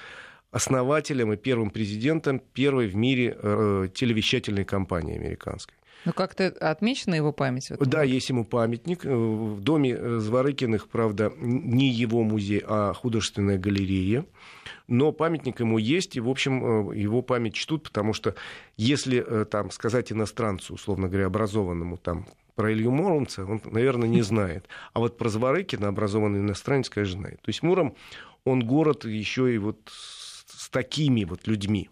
основателем 0.51 1.33
и 1.33 1.35
первым 1.35 1.71
президентом 1.71 2.39
первой 2.39 2.87
в 2.87 2.95
мире 2.95 3.35
э, 3.41 3.87
телевещательной 3.93 4.65
компании 4.65 5.17
американской. 5.17 5.75
Ну, 6.05 6.11
как-то 6.11 6.47
отмечена 6.47 7.15
его 7.15 7.31
память? 7.31 7.69
В 7.69 7.85
да, 7.85 8.03
есть 8.03 8.29
ему 8.29 8.43
памятник. 8.43 9.05
Э, 9.05 9.15
в 9.15 9.61
доме 9.61 9.95
э, 9.97 10.17
Зворыкиных, 10.19 10.89
правда, 10.89 11.31
не 11.37 11.89
его 11.89 12.23
музей, 12.23 12.61
а 12.65 12.93
художественная 12.93 13.57
галерея. 13.57 14.25
Но 14.87 15.11
памятник 15.13 15.61
ему 15.61 15.77
есть, 15.77 16.17
и, 16.17 16.19
в 16.19 16.29
общем, 16.29 16.91
э, 16.91 16.97
его 16.97 17.21
память 17.21 17.55
чтут, 17.55 17.83
потому 17.83 18.13
что 18.13 18.35
если 18.75 19.45
там 19.45 19.71
сказать 19.71 20.11
иностранцу, 20.11 20.73
условно 20.73 21.07
говоря, 21.07 21.27
образованному 21.27 21.97
там 21.97 22.27
про 22.55 22.71
Илью 22.71 22.91
Муромца 22.91 23.45
он, 23.45 23.61
наверное, 23.65 24.07
не 24.07 24.21
знает. 24.21 24.67
А 24.93 24.99
вот 24.99 25.17
про 25.17 25.29
Зворыкина 25.29 25.87
образованный 25.87 26.39
иностранец, 26.39 26.89
конечно, 26.89 27.19
знает. 27.19 27.41
То 27.41 27.49
есть 27.49 27.63
Муром, 27.63 27.95
он 28.45 28.61
город 28.61 29.05
еще 29.05 29.53
и 29.53 29.57
вот 29.57 29.77
с 29.89 30.69
такими 30.69 31.23
вот 31.23 31.47
людьми. 31.47 31.89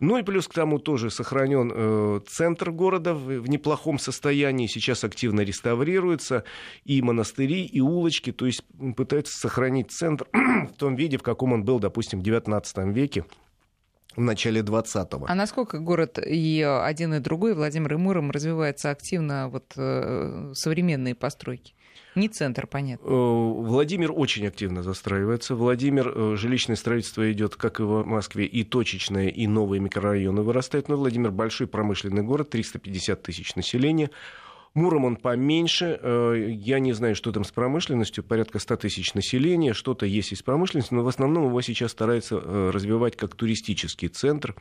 Ну 0.00 0.16
и 0.16 0.22
плюс 0.22 0.48
к 0.48 0.54
тому 0.54 0.78
тоже 0.78 1.10
сохранен 1.10 1.70
э, 1.74 2.20
центр 2.26 2.70
города 2.70 3.12
в, 3.12 3.40
в 3.40 3.48
неплохом 3.50 3.98
состоянии. 3.98 4.66
Сейчас 4.66 5.04
активно 5.04 5.42
реставрируется 5.42 6.44
и 6.84 7.02
монастыри, 7.02 7.66
и 7.66 7.80
улочки. 7.80 8.32
То 8.32 8.46
есть 8.46 8.64
пытаются 8.96 9.38
сохранить 9.38 9.90
центр 9.90 10.26
в 10.32 10.78
том 10.78 10.96
виде, 10.96 11.18
в 11.18 11.22
каком 11.22 11.52
он 11.52 11.64
был, 11.64 11.78
допустим, 11.78 12.20
в 12.20 12.22
XIX 12.22 12.92
веке 12.92 13.26
в 14.16 14.20
начале 14.20 14.60
20-го. 14.60 15.26
А 15.28 15.34
насколько 15.34 15.78
город 15.78 16.18
и 16.24 16.62
один, 16.62 17.14
и 17.14 17.20
другой, 17.20 17.54
Владимир 17.54 17.94
и 17.94 17.96
Муром, 17.96 18.30
развивается 18.30 18.90
активно 18.90 19.48
вот, 19.48 19.72
э, 19.76 20.52
современные 20.54 21.14
постройки? 21.14 21.74
Не 22.16 22.28
центр, 22.28 22.66
понятно. 22.66 23.06
Э, 23.06 23.10
Владимир 23.10 24.10
очень 24.12 24.46
активно 24.46 24.82
застраивается. 24.82 25.54
Владимир, 25.54 26.12
э, 26.14 26.36
жилищное 26.36 26.76
строительство 26.76 27.30
идет, 27.30 27.54
как 27.54 27.78
и 27.78 27.84
в 27.84 28.04
Москве, 28.04 28.46
и 28.46 28.64
точечное, 28.64 29.28
и 29.28 29.46
новые 29.46 29.80
микрорайоны 29.80 30.42
вырастают. 30.42 30.88
Но 30.88 30.96
Владимир 30.96 31.30
большой 31.30 31.68
промышленный 31.68 32.22
город, 32.22 32.50
350 32.50 33.22
тысяч 33.22 33.54
населения. 33.54 34.10
Муром 34.74 35.04
он 35.04 35.16
поменьше. 35.16 35.98
Э, 36.00 36.48
я 36.48 36.78
не 36.78 36.92
знаю, 36.92 37.16
что 37.16 37.32
там 37.32 37.42
с 37.42 37.50
промышленностью. 37.50 38.22
Порядка 38.22 38.60
100 38.60 38.76
тысяч 38.76 39.14
населения. 39.14 39.74
Что-то 39.74 40.06
есть 40.06 40.32
из 40.32 40.42
промышленности. 40.42 40.94
Но 40.94 41.02
в 41.02 41.08
основном 41.08 41.46
его 41.46 41.60
сейчас 41.60 41.90
стараются 41.90 42.36
э, 42.36 42.70
развивать 42.72 43.16
как 43.16 43.34
туристический 43.34 44.08
центр. 44.08 44.54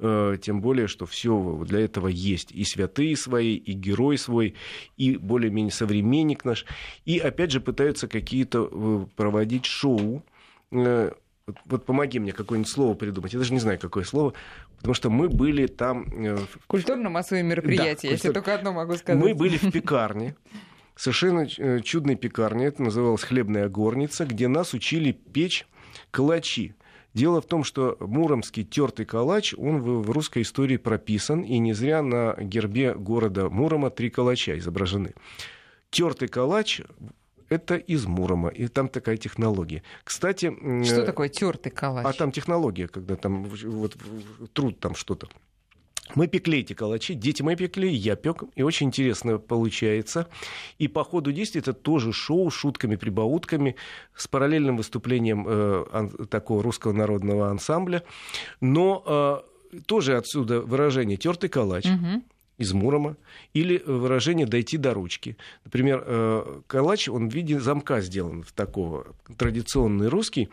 Э, 0.00 0.36
тем 0.42 0.60
более, 0.60 0.88
что 0.88 1.06
все 1.06 1.62
для 1.64 1.80
этого 1.80 2.08
есть. 2.08 2.50
И 2.50 2.64
святые 2.64 3.16
свои, 3.16 3.54
и 3.54 3.72
герой 3.72 4.18
свой, 4.18 4.54
и 4.96 5.16
более-менее 5.16 5.72
современник 5.72 6.44
наш. 6.44 6.66
И 7.04 7.18
опять 7.18 7.52
же 7.52 7.60
пытаются 7.60 8.08
какие-то 8.08 9.08
проводить 9.14 9.66
шоу 9.66 10.24
вот, 11.46 11.56
вот 11.66 11.86
помоги 11.86 12.18
мне 12.18 12.32
какое-нибудь 12.32 12.70
слово 12.70 12.94
придумать. 12.94 13.32
Я 13.32 13.38
даже 13.38 13.52
не 13.52 13.60
знаю, 13.60 13.78
какое 13.78 14.04
слово. 14.04 14.32
Потому 14.78 14.94
что 14.94 15.10
мы 15.10 15.28
были 15.28 15.66
там... 15.66 16.06
Э, 16.12 16.38
Культурно-массовые 16.66 17.44
мероприятия, 17.44 18.08
да, 18.08 18.12
если 18.14 18.32
только 18.32 18.54
одно 18.54 18.72
могу 18.72 18.96
сказать. 18.96 19.22
Мы 19.22 19.34
были 19.34 19.56
в 19.56 19.70
пекарне. 19.70 20.34
Совершенно 20.96 21.46
э, 21.58 21.80
чудной 21.80 22.16
пекарне. 22.16 22.66
Это 22.66 22.82
называлось 22.82 23.22
«Хлебная 23.22 23.68
горница», 23.68 24.26
где 24.26 24.48
нас 24.48 24.74
учили 24.74 25.12
печь 25.12 25.66
калачи. 26.10 26.74
Дело 27.14 27.40
в 27.40 27.46
том, 27.46 27.62
что 27.62 27.96
муромский 28.00 28.64
тертый 28.64 29.06
калач, 29.06 29.54
он 29.56 29.80
в 29.80 30.10
русской 30.10 30.42
истории 30.42 30.76
прописан, 30.76 31.42
и 31.42 31.58
не 31.58 31.72
зря 31.72 32.02
на 32.02 32.34
гербе 32.38 32.94
города 32.94 33.48
Мурома 33.48 33.90
три 33.90 34.10
калача 34.10 34.58
изображены. 34.58 35.14
Тертый 35.90 36.28
калач 36.28 36.82
это 37.48 37.76
из 37.76 38.06
Мурома, 38.06 38.48
и 38.48 38.68
там 38.68 38.88
такая 38.88 39.16
технология. 39.16 39.82
Кстати... 40.04 40.52
Что 40.84 41.04
такое 41.04 41.28
тертый 41.28 41.72
калач? 41.72 42.06
А 42.06 42.12
там 42.12 42.32
технология, 42.32 42.88
когда 42.88 43.16
там 43.16 43.44
вот, 43.44 43.96
труд 44.52 44.78
там 44.80 44.94
что-то. 44.94 45.28
Мы 46.14 46.28
пекли 46.28 46.60
эти 46.60 46.72
калачи, 46.72 47.14
дети 47.14 47.42
мои 47.42 47.56
пекли, 47.56 47.92
я 47.92 48.14
пек, 48.14 48.44
и 48.54 48.62
очень 48.62 48.86
интересно 48.86 49.38
получается. 49.38 50.28
И 50.78 50.86
по 50.86 51.02
ходу 51.02 51.32
действия 51.32 51.60
это 51.60 51.72
тоже 51.72 52.12
шоу 52.12 52.50
с 52.50 52.54
шутками-прибаутками, 52.54 53.74
с 54.14 54.28
параллельным 54.28 54.76
выступлением 54.76 55.44
э, 55.48 56.26
такого 56.30 56.62
русского 56.62 56.92
народного 56.92 57.50
ансамбля. 57.50 58.04
Но 58.60 59.02
э, 59.72 59.78
тоже 59.86 60.16
отсюда 60.16 60.60
выражение 60.60 61.16
«тертый 61.16 61.50
калач». 61.50 61.86
Угу 61.86 62.22
из 62.58 62.72
Мурома, 62.72 63.16
или 63.54 63.82
выражение 63.86 64.46
«дойти 64.46 64.76
до 64.76 64.94
ручки». 64.94 65.36
Например, 65.64 66.02
э, 66.06 66.60
калач, 66.66 67.08
он 67.08 67.28
в 67.28 67.34
виде 67.34 67.60
замка 67.60 68.00
сделан, 68.00 68.42
в 68.42 68.52
такого, 68.52 69.06
традиционный 69.36 70.08
русский, 70.08 70.48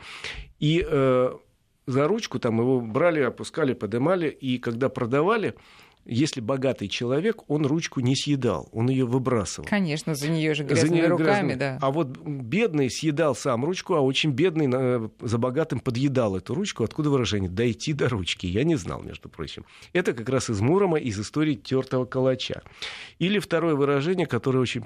и 0.60 0.86
э, 0.86 1.34
за 1.86 2.08
ручку 2.08 2.40
там 2.40 2.60
его 2.60 2.82
брали, 2.82 3.22
опускали, 3.22 3.74
подымали, 3.74 4.30
и 4.30 4.58
когда 4.58 4.90
продавали, 4.90 5.56
если 6.06 6.42
богатый 6.42 6.88
человек, 6.88 7.50
он 7.50 7.66
ручку 7.66 8.00
не 8.02 8.16
съедал, 8.16 8.68
он 8.72 8.90
ее 8.90 9.06
выбрасывал. 9.06 9.68
Конечно, 9.68 10.16
за 10.16 10.30
нее 10.30 10.54
же 10.54 10.64
грязными 10.64 10.96
неё 10.96 11.10
руками, 11.10 11.26
грязными. 11.26 11.56
да. 11.56 11.78
А 11.82 11.92
вот 11.92 12.18
бедный 12.18 12.90
съедал 12.90 13.36
сам 13.36 13.64
ручку, 13.64 13.94
а 13.94 14.02
очень 14.02 14.32
бедный 14.32 14.70
э, 14.72 15.10
за 15.22 15.38
богатым 15.38 15.80
подъедал 15.80 16.36
эту 16.36 16.54
ручку. 16.54 16.84
Откуда 16.84 17.10
выражение? 17.10 17.50
Дойти 17.50 17.94
до 17.94 18.10
ручки. 18.10 18.46
Я 18.46 18.64
не 18.64 18.76
знал, 18.76 19.02
между 19.02 19.30
прочим. 19.30 19.66
Это 19.94 20.14
как 20.14 20.28
раз 20.30 20.50
из 20.50 20.60
Мурома, 20.60 20.98
из 20.98 21.20
истории 21.20 21.56
тертого 21.56 22.06
калача. 22.06 22.62
Или 23.20 23.40
второе 23.40 23.76
выражение, 23.76 24.28
которое 24.28 24.60
очень... 24.60 24.84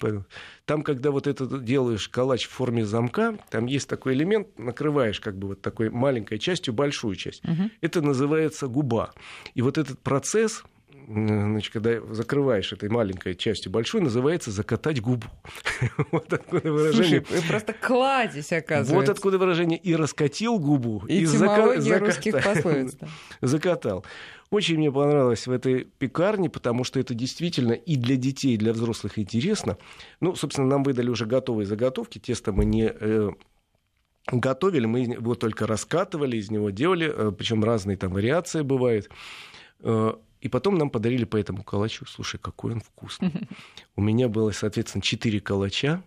Там, 0.65 0.83
когда 0.83 1.12
вот 1.12 1.27
это 1.27 1.47
делаешь 1.59 2.09
калач 2.09 2.45
в 2.45 2.51
форме 2.51 2.86
замка, 2.86 3.38
там 3.50 3.65
есть 3.65 3.88
такой 3.88 4.13
элемент, 4.13 4.47
накрываешь 4.59 5.19
как 5.19 5.38
бы 5.38 5.50
вот 5.50 5.62
такой 5.62 5.89
маленькой 5.89 6.39
частью 6.39 6.74
большую 6.74 7.15
часть. 7.15 7.43
Мгм. 7.43 7.71
Это 7.81 8.01
называется 8.01 8.67
губа. 8.67 9.13
И 9.55 9.62
вот 9.62 9.77
этот 9.77 10.00
процесс, 10.00 10.63
значит, 11.08 11.72
когда 11.72 12.02
закрываешь 12.14 12.74
этой 12.74 12.90
маленькой 12.90 13.36
частью 13.36 13.72
большой, 13.72 14.02
называется 14.02 14.52
закатать 14.52 15.02
губу. 15.02 15.28
Вот 16.12 16.32
откуда 16.34 16.72
выражение. 16.72 17.24
Слушай, 17.26 17.48
просто 17.48 17.74
кладезь, 17.74 18.52
оказывается. 18.52 18.94
Вот 18.94 19.10
откуда 19.10 19.38
выражение 19.38 19.80
и 19.80 19.96
раскатил 19.96 20.60
губу, 20.60 21.04
и 21.08 21.24
Этимология 21.24 21.80
зака- 21.82 22.00
русских 22.00 22.34
пословиц. 22.44 22.96
да. 23.00 23.08
закатал. 23.42 24.06
Очень 24.50 24.78
мне 24.78 24.92
понравилось 24.92 25.48
в 25.48 25.52
этой 25.52 25.86
пекарне, 25.86 26.50
потому 26.50 26.84
что 26.84 27.00
это 27.00 27.14
действительно 27.14 27.74
и 27.74 27.96
для 27.96 28.16
детей, 28.18 28.56
и 28.56 28.58
для 28.58 28.74
взрослых 28.74 29.18
интересно. 29.18 29.78
Ну, 30.20 30.36
собственно, 30.36 30.68
нам 30.68 30.84
выдали 30.84 31.10
уже 31.10 31.26
готовые 31.26 31.66
заготовки. 31.66 32.20
Тесто 32.20 32.52
мы 32.52 32.64
не 32.66 32.90
э, 32.90 33.30
готовили, 34.32 34.86
мы 34.86 35.00
его 35.02 35.36
только 35.36 35.68
раскатывали, 35.68 36.38
из 36.38 36.50
него 36.52 36.70
делали, 36.70 37.32
причем 37.32 37.64
разные 37.64 37.98
там 37.98 38.12
вариации 38.14 38.62
бывают. 38.62 39.10
И 40.41 40.50
потом 40.50 40.77
нам 40.77 40.89
подарили 40.89 41.25
по 41.25 41.38
этому 41.38 41.63
калачу. 41.63 42.06
Слушай, 42.06 42.39
какой 42.39 42.74
он 42.74 42.82
вкусный. 42.82 43.32
У 43.96 44.01
меня 44.01 44.27
было, 44.29 44.51
соответственно, 44.51 45.01
четыре 45.01 45.39
калача. 45.39 46.03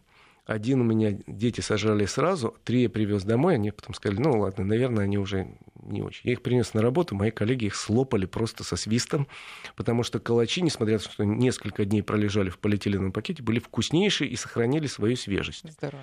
Один 0.47 0.81
у 0.81 0.85
меня 0.85 1.17
дети 1.29 1.61
сажали 1.61 2.07
сразу, 2.07 2.57
три 2.65 2.83
я 2.83 2.91
привез 2.91 3.23
домой, 3.23 3.55
они 3.55 3.71
потом 3.71 3.95
сказали, 3.95 4.19
ну 4.21 4.41
ладно, 4.41 4.65
наверное, 4.65 5.05
они 5.05 5.17
уже 5.17 5.47
не 5.81 6.03
очень. 6.03 6.23
Я 6.25 6.33
их 6.33 6.43
принес 6.43 6.75
на 6.75 6.83
работу, 6.83 7.15
мои 7.15 7.31
коллеги 7.31 7.67
их 7.67 7.77
слопали 7.77 8.27
просто 8.27 8.65
со 8.65 8.75
свистом, 8.75 9.29
потому 9.77 10.03
что 10.03 10.19
калачи, 10.19 10.61
несмотря 10.63 10.95
на 10.95 11.01
то, 11.01 11.11
что 11.11 11.25
несколько 11.25 11.85
дней 11.85 12.03
пролежали 12.03 12.51
в 12.51 12.59
полиэтиленовом 12.59 13.13
пакете, 13.13 13.45
были 13.45 13.61
вкуснейшие 13.61 14.29
и 14.29 14.35
сохранили 14.35 14.89
свою 14.89 15.15
свежесть. 15.15 15.71
Здорово. 15.71 16.03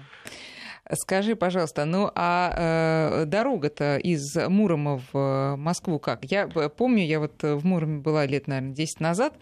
Скажи, 0.94 1.36
пожалуйста, 1.36 1.86
ну 1.86 2.12
а 2.15 3.22
э, 3.22 3.25
дорога-то 3.25 3.98
из 3.98 4.36
Мурома 4.36 5.01
в 5.12 5.17
э, 5.17 5.56
Москву 5.58 6.00
как? 6.00 6.24
Я 6.24 6.50
э, 6.56 6.70
помню, 6.70 7.03
я 7.06 7.20
вот 7.20 7.44
э, 7.44 7.56
в 7.56 7.65
Муроме 7.65 8.00
была 8.00 8.25
лет, 8.25 8.48
наверное, 8.48 8.74
10 8.74 9.00
назад. 9.01 9.34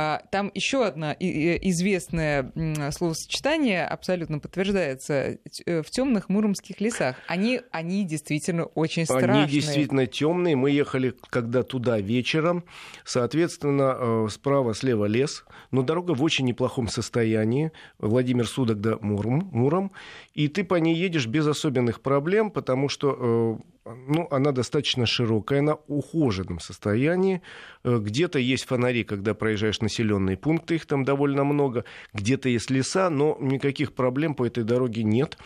А, 0.00 0.22
Там 0.30 0.52
еще 0.54 0.84
одно 0.86 1.10
известное 1.18 2.52
словосочетание 2.92 3.84
абсолютно 3.84 4.38
подтверждается 4.38 5.38
э, 5.66 5.82
в 5.82 5.90
темных 5.90 6.28
муромских 6.28 6.80
лесах. 6.80 7.16
Они, 7.26 7.62
они 7.72 8.04
действительно 8.04 8.66
очень 8.66 9.06
страшные. 9.06 9.42
Они 9.42 9.50
действительно 9.50 10.06
темные. 10.06 10.54
Мы 10.54 10.70
ехали, 10.70 11.14
когда 11.30 11.64
туда 11.64 11.98
вечером. 11.98 12.62
Соответственно, 13.04 13.96
э, 13.98 14.28
справа, 14.30 14.72
слева 14.72 15.06
лес. 15.06 15.44
Но 15.72 15.82
дорога 15.82 16.12
в 16.12 16.22
очень 16.22 16.44
неплохом 16.44 16.86
состоянии. 16.86 17.72
Владимир 17.98 18.46
Судок 18.46 18.80
да 18.80 18.98
Муром, 19.00 19.50
Муром. 19.52 19.90
И 20.32 20.46
ты 20.46 20.62
по 20.62 20.76
ней 20.76 20.94
едешь 20.94 21.26
без 21.26 21.44
особенных 21.44 22.02
проблем, 22.02 22.52
потому 22.52 22.88
что 22.88 23.58
э, 23.58 23.77
ну, 24.06 24.28
она 24.30 24.52
достаточно 24.52 25.06
широкая, 25.06 25.60
она 25.60 25.74
ухоженном 25.86 26.60
состоянии. 26.60 27.42
Э, 27.84 27.98
Где-то 27.98 28.38
есть 28.38 28.64
фонари, 28.64 29.04
когда 29.04 29.34
проезжаешь 29.34 29.80
населенные 29.80 30.36
пункты, 30.36 30.76
их 30.76 30.86
там 30.86 31.04
довольно 31.04 31.44
много. 31.44 31.84
Где-то 32.12 32.48
есть 32.48 32.70
леса, 32.70 33.10
но 33.10 33.36
никаких 33.40 33.92
проблем 33.92 34.34
по 34.34 34.46
этой 34.46 34.64
дороге 34.64 35.02
нет. 35.02 35.38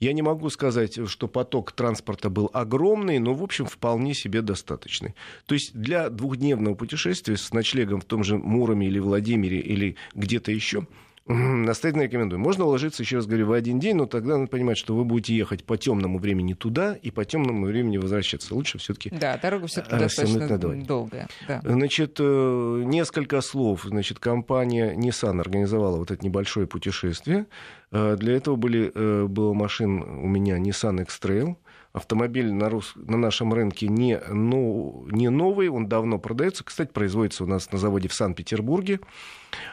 Я 0.00 0.14
не 0.14 0.22
могу 0.22 0.48
сказать, 0.48 0.98
что 1.08 1.28
поток 1.28 1.72
транспорта 1.72 2.30
был 2.30 2.50
огромный, 2.54 3.18
но, 3.18 3.34
в 3.34 3.42
общем, 3.42 3.66
вполне 3.66 4.14
себе 4.14 4.40
достаточный. 4.40 5.14
То 5.44 5.54
есть 5.54 5.74
для 5.74 6.08
двухдневного 6.08 6.74
путешествия 6.74 7.36
с 7.36 7.52
ночлегом 7.52 8.00
в 8.00 8.06
том 8.06 8.24
же 8.24 8.38
Муроме 8.38 8.86
или 8.86 8.98
Владимире 8.98 9.60
или 9.60 9.96
где-то 10.14 10.52
еще 10.52 10.86
настоятельно 11.34 12.02
рекомендую. 12.02 12.40
Можно 12.40 12.64
уложиться, 12.64 13.02
еще 13.02 13.16
раз 13.16 13.26
говорю, 13.26 13.46
в 13.46 13.52
один 13.52 13.78
день, 13.78 13.96
но 13.96 14.06
тогда 14.06 14.36
надо 14.36 14.50
понимать, 14.50 14.76
что 14.76 14.94
вы 14.94 15.04
будете 15.04 15.34
ехать 15.34 15.64
по 15.64 15.76
темному 15.76 16.18
времени 16.18 16.54
туда 16.54 16.94
и 16.94 17.10
по 17.10 17.24
темному 17.24 17.66
времени 17.66 17.98
возвращаться. 17.98 18.54
Лучше 18.54 18.78
все-таки 18.78 19.10
Да, 19.10 19.38
дорога 19.38 19.66
все-таки 19.66 19.94
А, 19.94 19.98
достаточно 19.98 20.58
долгая. 20.58 21.28
Да. 21.46 21.60
Значит, 21.64 22.16
э, 22.18 22.82
несколько 22.84 23.40
слов. 23.40 23.84
Значит, 23.84 24.18
компания 24.18 24.94
Nissan 24.94 25.40
организовала 25.40 25.96
вот 25.96 26.10
это 26.10 26.24
небольшое 26.24 26.66
путешествие. 26.66 27.46
Э, 27.92 28.16
Для 28.18 28.36
этого 28.36 28.56
были, 28.56 28.90
э, 28.94 29.26
было 29.26 29.52
машин 29.52 30.02
у 30.02 30.26
меня 30.26 30.58
Nissan 30.58 31.02
X-Trail. 31.02 31.56
Автомобиль 31.92 32.52
на, 32.52 32.68
рус... 32.68 32.92
на 32.94 33.16
нашем 33.16 33.52
рынке 33.52 33.88
не, 33.88 34.20
ну, 34.28 35.06
не 35.10 35.28
новый, 35.28 35.68
он 35.68 35.88
давно 35.88 36.18
продается. 36.18 36.62
Кстати, 36.62 36.90
производится 36.92 37.42
у 37.42 37.46
нас 37.48 37.70
на 37.72 37.78
заводе 37.78 38.08
в 38.08 38.14
Санкт-Петербурге. 38.14 39.00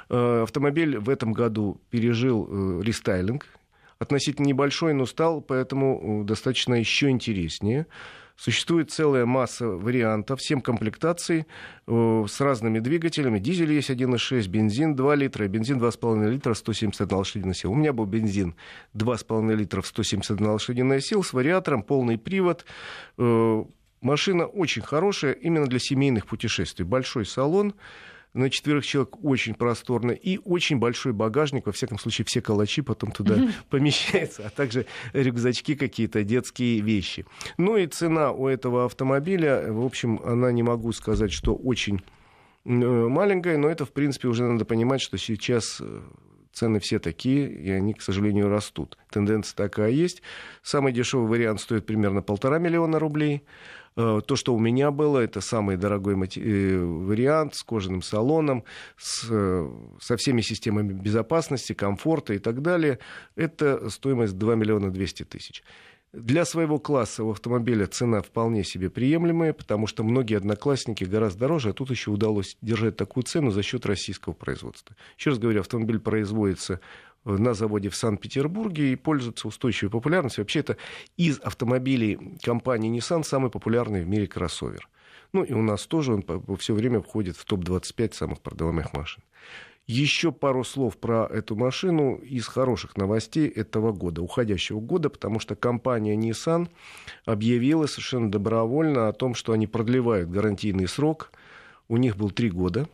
Э, 0.09 0.41
Автомобиль 0.43 0.97
в 0.97 1.09
этом 1.09 1.33
году 1.33 1.79
пережил 1.91 2.47
э, 2.49 2.81
рестайлинг. 2.83 3.45
Относительно 3.99 4.45
небольшой, 4.45 4.93
но 4.93 5.05
стал 5.05 5.41
поэтому 5.41 6.23
э, 6.23 6.25
достаточно 6.25 6.73
еще 6.73 7.09
интереснее. 7.09 7.85
Существует 8.37 8.91
целая 8.91 9.25
масса 9.25 9.67
вариантов, 9.67 10.41
7 10.41 10.61
комплектаций 10.61 11.47
э, 11.87 12.25
с 12.29 12.39
разными 12.39 12.79
двигателями. 12.79 13.39
Дизель 13.39 13.73
есть 13.73 13.89
1,6, 13.89 14.47
бензин 14.47 14.95
2 14.95 15.15
литра, 15.15 15.47
бензин 15.47 15.79
2,5 15.79 16.29
литра, 16.29 16.53
171 16.53 17.17
лошадиная 17.17 17.53
сила. 17.55 17.71
У 17.71 17.75
меня 17.75 17.93
был 17.93 18.05
бензин 18.05 18.55
2,5 18.93 19.55
литров, 19.55 19.87
171 19.87 20.47
лошадиная 20.47 20.99
сила 20.99 21.23
с 21.23 21.33
вариатором, 21.33 21.81
полный 21.81 22.19
привод. 22.19 22.65
Э, 23.17 23.63
Машина 24.01 24.45
очень 24.45 24.83
хорошая 24.83 25.33
именно 25.33 25.65
для 25.65 25.79
семейных 25.79 26.27
путешествий. 26.27 26.85
Большой 26.85 27.25
салон, 27.25 27.73
на 28.37 28.49
четверых 28.49 28.85
человек 28.85 29.23
очень 29.23 29.55
просторно 29.55 30.11
и 30.11 30.39
очень 30.45 30.77
большой 30.77 31.13
багажник. 31.13 31.65
Во 31.65 31.71
всяком 31.71 31.99
случае, 31.99 32.25
все 32.25 32.41
калачи 32.41 32.81
потом 32.81 33.11
туда 33.11 33.35
помещаются, 33.69 34.45
а 34.45 34.49
также 34.49 34.85
рюкзачки 35.13 35.75
какие-то, 35.75 36.23
детские 36.23 36.81
вещи. 36.81 37.25
Ну 37.57 37.77
и 37.77 37.87
цена 37.87 38.31
у 38.31 38.47
этого 38.47 38.85
автомобиля, 38.85 39.71
в 39.71 39.83
общем, 39.83 40.21
она 40.23 40.51
не 40.51 40.63
могу 40.63 40.91
сказать, 40.91 41.31
что 41.31 41.55
очень 41.55 42.01
э, 42.65 42.69
маленькая, 42.69 43.57
но 43.57 43.69
это, 43.69 43.85
в 43.85 43.91
принципе, 43.91 44.27
уже 44.27 44.45
надо 44.45 44.65
понимать, 44.65 45.01
что 45.01 45.17
сейчас 45.17 45.79
э, 45.81 46.01
цены 46.53 46.79
все 46.79 46.99
такие, 46.99 47.51
и 47.51 47.69
они, 47.71 47.93
к 47.93 48.01
сожалению, 48.01 48.49
растут. 48.49 48.97
Тенденция 49.09 49.55
такая 49.55 49.91
есть. 49.91 50.21
Самый 50.63 50.91
дешевый 50.91 51.27
вариант 51.27 51.61
стоит 51.61 51.85
примерно 51.85 52.21
полтора 52.21 52.59
миллиона 52.59 52.99
рублей. 52.99 53.43
Э, 53.97 54.21
То, 54.25 54.35
что 54.35 54.53
у 54.53 54.59
меня 54.59 54.91
было, 54.91 55.17
это 55.17 55.41
самый 55.41 55.75
дорогой 55.75 56.13
э, 56.13 56.77
вариант 56.77 57.55
с 57.55 57.63
кожаным 57.63 58.03
салоном, 58.03 58.63
с, 58.95 59.27
э, 59.29 59.69
со 59.99 60.17
всеми 60.17 60.41
системами 60.41 60.93
безопасности, 60.93 61.73
комфорта 61.73 62.35
и 62.35 62.39
так 62.39 62.61
далее. 62.61 62.99
Это 63.35 63.89
стоимость 63.89 64.37
2 64.37 64.55
миллиона 64.55 64.91
200 64.91 65.23
тысяч. 65.23 65.63
Для 66.13 66.45
своего 66.45 66.79
классового 66.79 67.33
автомобиля 67.33 67.85
цена 67.87 68.21
вполне 68.21 68.63
себе 68.63 68.89
приемлемая, 68.89 69.51
потому 69.51 69.87
что 69.87 70.03
многие 70.03 70.37
одноклассники 70.37 71.03
гораздо 71.03 71.39
дороже, 71.41 71.69
а 71.69 71.73
тут 71.73 71.89
еще 71.89 72.11
удалось 72.11 72.55
держать 72.61 72.95
такую 72.95 73.23
цену 73.23 73.51
за 73.51 73.61
счет 73.61 73.85
российского 73.85 74.33
производства. 74.33 74.95
Еще 75.17 75.31
раз 75.31 75.39
говорю, 75.39 75.59
автомобиль 75.59 75.99
производится 75.99 76.79
на 77.25 77.53
заводе 77.53 77.89
в 77.89 77.95
Санкт-Петербурге 77.95 78.93
и 78.93 78.95
пользуется 78.95 79.47
устойчивой 79.47 79.91
популярностью. 79.91 80.43
Вообще 80.43 80.59
это 80.59 80.77
из 81.17 81.39
автомобилей 81.39 82.37
компании 82.43 82.95
Nissan 82.97 83.23
самый 83.23 83.51
популярный 83.51 84.03
в 84.03 84.07
мире 84.07 84.27
кроссовер. 84.27 84.87
Ну 85.33 85.43
и 85.43 85.53
у 85.53 85.61
нас 85.61 85.85
тоже 85.85 86.13
он 86.13 86.23
все 86.57 86.73
время 86.73 87.01
входит 87.01 87.35
в 87.35 87.45
топ-25 87.45 88.13
самых 88.13 88.39
продаваемых 88.41 88.93
машин. 88.93 89.21
Еще 89.87 90.33
пару 90.33 90.65
слов 90.65 90.97
про 90.97 91.25
эту 91.25 91.55
машину 91.55 92.15
из 92.15 92.45
хороших 92.47 92.97
новостей 92.97 93.47
этого 93.47 93.93
года, 93.93 94.21
уходящего 94.21 94.81
года, 94.81 95.09
потому 95.09 95.39
что 95.39 95.55
компания 95.55 96.15
Nissan 96.15 96.69
объявила 97.25 97.85
совершенно 97.85 98.29
добровольно 98.29 99.07
о 99.07 99.13
том, 99.13 99.33
что 99.33 99.53
они 99.53 99.65
продлевают 99.65 100.29
гарантийный 100.29 100.89
срок. 100.89 101.31
У 101.87 101.95
них 101.95 102.17
был 102.17 102.31
три 102.31 102.49
года 102.49 102.89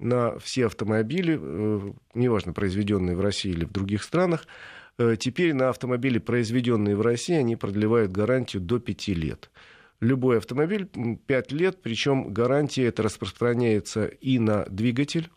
на 0.00 0.38
все 0.38 0.66
автомобили, 0.66 1.38
э, 1.40 1.92
неважно, 2.14 2.52
произведенные 2.52 3.16
в 3.16 3.20
России 3.20 3.50
или 3.50 3.64
в 3.64 3.72
других 3.72 4.02
странах. 4.02 4.46
Э, 4.98 5.16
Теперь 5.18 5.54
на 5.54 5.68
автомобили, 5.68 6.18
произведенные 6.18 6.96
в 6.96 7.00
России, 7.02 7.34
они 7.34 7.56
продлевают 7.56 8.12
гарантию 8.12 8.62
до 8.62 8.78
пяти 8.78 9.14
лет 9.14 9.50
любой 10.00 10.38
автомобиль 10.38 10.86
5 11.26 11.52
лет, 11.52 11.78
причем 11.82 12.32
гарантия 12.32 12.86
это 12.86 13.02
распространяется 13.02 14.06
и 14.06 14.38
на 14.38 14.64
двигатель, 14.64 15.30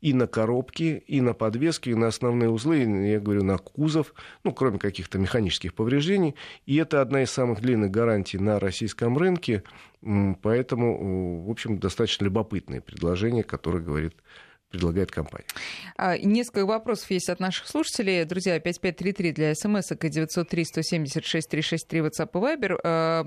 и 0.00 0.12
на 0.12 0.26
коробки, 0.26 1.02
и 1.06 1.20
на 1.20 1.32
подвески, 1.32 1.88
и 1.88 1.94
на 1.94 2.08
основные 2.08 2.50
узлы, 2.50 2.82
и, 2.82 3.10
я 3.10 3.20
говорю, 3.20 3.42
на 3.42 3.58
кузов, 3.58 4.14
ну, 4.44 4.52
кроме 4.52 4.78
каких-то 4.78 5.18
механических 5.18 5.74
повреждений. 5.74 6.34
И 6.66 6.76
это 6.76 7.00
одна 7.00 7.22
из 7.22 7.30
самых 7.30 7.60
длинных 7.60 7.90
гарантий 7.90 8.38
на 8.38 8.60
российском 8.60 9.16
рынке, 9.16 9.62
поэтому, 10.42 11.44
в 11.46 11.50
общем, 11.50 11.78
достаточно 11.78 12.24
любопытное 12.24 12.80
предложение, 12.80 13.44
которое 13.44 13.82
говорит 13.82 14.14
предлагает 14.74 15.12
компания. 15.12 15.46
А, 15.96 16.18
несколько 16.18 16.66
вопросов 16.66 17.08
есть 17.12 17.28
от 17.28 17.38
наших 17.38 17.68
слушателей. 17.68 18.24
Друзья, 18.24 18.58
5533 18.58 19.32
для 19.32 19.54
смс 19.54 19.92
и 19.92 20.08
903 20.08 20.64
176 20.64 21.48
363 21.48 22.00
WhatsApp 22.00 22.30
и 22.32 22.38
Viber. 22.38 22.78
А, 22.82 23.22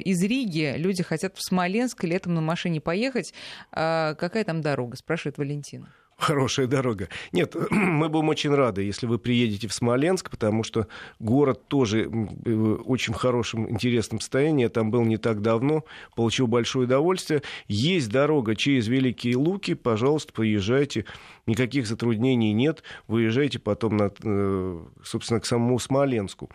из 0.00 0.22
Риги 0.22 0.74
люди 0.76 1.02
хотят 1.02 1.36
в 1.36 1.42
Смоленск 1.42 2.04
летом 2.04 2.34
на 2.34 2.42
машине 2.42 2.82
поехать. 2.82 3.32
А, 3.72 4.14
какая 4.14 4.44
там 4.44 4.60
дорога, 4.60 4.96
спрашивает 4.96 5.38
Валентина 5.38 5.90
хорошая 6.16 6.66
дорога. 6.66 7.08
Нет, 7.32 7.54
мы 7.70 8.08
будем 8.08 8.28
очень 8.28 8.54
рады, 8.54 8.82
если 8.82 9.06
вы 9.06 9.18
приедете 9.18 9.68
в 9.68 9.74
Смоленск, 9.74 10.30
потому 10.30 10.62
что 10.62 10.86
город 11.18 11.68
тоже 11.68 12.08
в 12.08 12.82
очень 12.90 13.14
хорошем, 13.14 13.70
интересном 13.70 14.20
состоянии. 14.20 14.62
Я 14.62 14.68
там 14.68 14.90
был 14.90 15.04
не 15.04 15.18
так 15.18 15.42
давно, 15.42 15.84
получил 16.14 16.46
большое 16.46 16.86
удовольствие. 16.86 17.42
Есть 17.68 18.10
дорога 18.10 18.56
через 18.56 18.88
Великие 18.88 19.36
Луки, 19.36 19.74
пожалуйста, 19.74 20.32
поезжайте 20.32 21.04
никаких 21.46 21.86
затруднений 21.86 22.52
нет. 22.52 22.82
Выезжайте 23.08 23.58
потом, 23.58 23.96
на, 23.96 24.12
э, 24.22 24.84
собственно, 25.02 25.40
к 25.40 25.46
самому 25.46 25.78
Смоленску. 25.78 26.50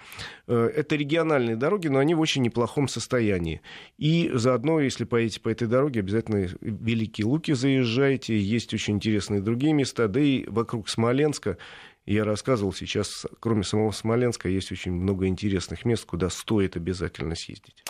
Э, 0.47 0.69
это 0.75 0.95
региональные 0.95 1.56
дороги, 1.56 1.88
но 1.88 1.99
они 1.99 2.13
в 2.13 2.19
очень 2.19 2.41
неплохом 2.41 2.88
состоянии. 2.88 3.62
И 3.97 4.32
заодно, 4.34 4.80
если 4.80 5.06
поедете 5.06 5.39
по 5.39 5.49
этой 5.49 5.67
дороге, 5.67 6.01
обязательно 6.01 6.47
Великие 6.62 7.25
Луки 7.25 7.54
заезжайте. 7.54 8.38
Есть 8.38 8.73
очень 8.73 8.95
интересные 8.95 9.41
другие 9.41 9.73
места. 9.73 10.08
Да 10.08 10.19
и 10.19 10.45
вокруг 10.47 10.89
Смоленска 10.89 11.58
я 12.13 12.26
рассказывал 12.26 12.74
сейчас, 12.74 13.26
кроме 13.39 13.63
самого 13.63 13.91
Смоленска, 13.91 14.50
есть 14.50 14.71
очень 14.71 14.91
много 14.91 15.28
интересных 15.28 15.86
мест, 15.86 16.06
куда 16.06 16.30
стоит 16.30 16.76
обязательно 16.76 17.36
съездить. 17.36 17.84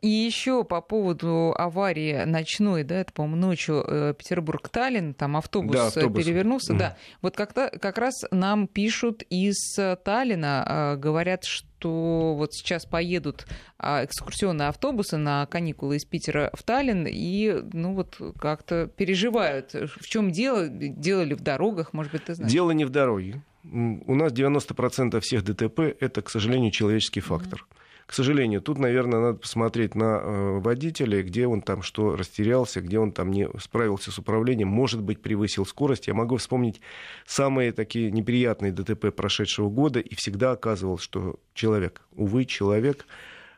И 0.00 0.08
еще 0.08 0.64
по 0.64 0.80
поводу 0.80 1.54
аварии 1.56 2.24
ночной, 2.24 2.84
да, 2.84 3.00
это, 3.00 3.12
по-моему, 3.12 3.36
ночью 3.36 3.84
э, 3.86 4.14
Петербург-Таллин, 4.16 5.14
там 5.14 5.36
автобус, 5.36 5.76
да, 5.76 5.86
автобус. 5.88 6.24
перевернулся. 6.24 6.72
Mm. 6.72 6.78
Да, 6.78 6.96
вот 7.22 7.36
как-то, 7.36 7.70
как 7.80 7.98
раз 7.98 8.14
нам 8.30 8.66
пишут 8.66 9.22
из 9.30 9.76
Таллина, 10.04 10.94
э, 10.94 10.96
говорят, 10.96 11.44
что 11.44 11.68
что 11.78 12.34
вот 12.36 12.54
сейчас 12.54 12.84
поедут 12.86 13.46
а, 13.78 14.04
экскурсионные 14.04 14.68
автобусы 14.68 15.16
на 15.16 15.46
каникулы 15.46 15.96
из 15.96 16.04
Питера 16.04 16.50
в 16.54 16.62
Таллин 16.62 17.06
и, 17.08 17.62
ну 17.72 17.94
вот, 17.94 18.20
как-то 18.38 18.88
переживают. 18.88 19.72
В 19.72 20.06
чем 20.06 20.30
дело? 20.30 20.66
Дело 20.68 21.22
ли 21.22 21.34
в 21.34 21.40
дорогах, 21.40 21.92
может 21.92 22.12
быть, 22.12 22.24
ты 22.24 22.34
знаешь? 22.34 22.52
Дело 22.52 22.72
не 22.72 22.84
в 22.84 22.90
дороге 22.90 23.42
у 23.64 24.14
нас 24.14 24.32
90% 24.32 25.20
всех 25.20 25.44
ДТП 25.44 25.80
это, 26.00 26.22
к 26.22 26.30
сожалению, 26.30 26.70
человеческий 26.70 27.20
фактор. 27.20 27.66
К 28.08 28.14
сожалению, 28.14 28.62
тут, 28.62 28.78
наверное, 28.78 29.20
надо 29.20 29.38
посмотреть 29.38 29.94
на 29.94 30.18
э, 30.18 30.58
водителя, 30.60 31.22
где 31.22 31.46
он 31.46 31.60
там 31.60 31.82
что 31.82 32.16
растерялся, 32.16 32.80
где 32.80 32.98
он 32.98 33.12
там 33.12 33.30
не 33.30 33.50
справился 33.60 34.10
с 34.10 34.18
управлением, 34.18 34.68
может 34.68 35.02
быть, 35.02 35.20
превысил 35.20 35.66
скорость. 35.66 36.06
Я 36.06 36.14
могу 36.14 36.38
вспомнить 36.38 36.80
самые 37.26 37.70
такие 37.72 38.10
неприятные 38.10 38.72
ДТП 38.72 39.14
прошедшего 39.14 39.68
года, 39.68 40.00
и 40.00 40.14
всегда 40.14 40.52
оказывалось, 40.52 41.02
что 41.02 41.38
человек, 41.52 42.00
увы, 42.12 42.46
человек... 42.46 43.04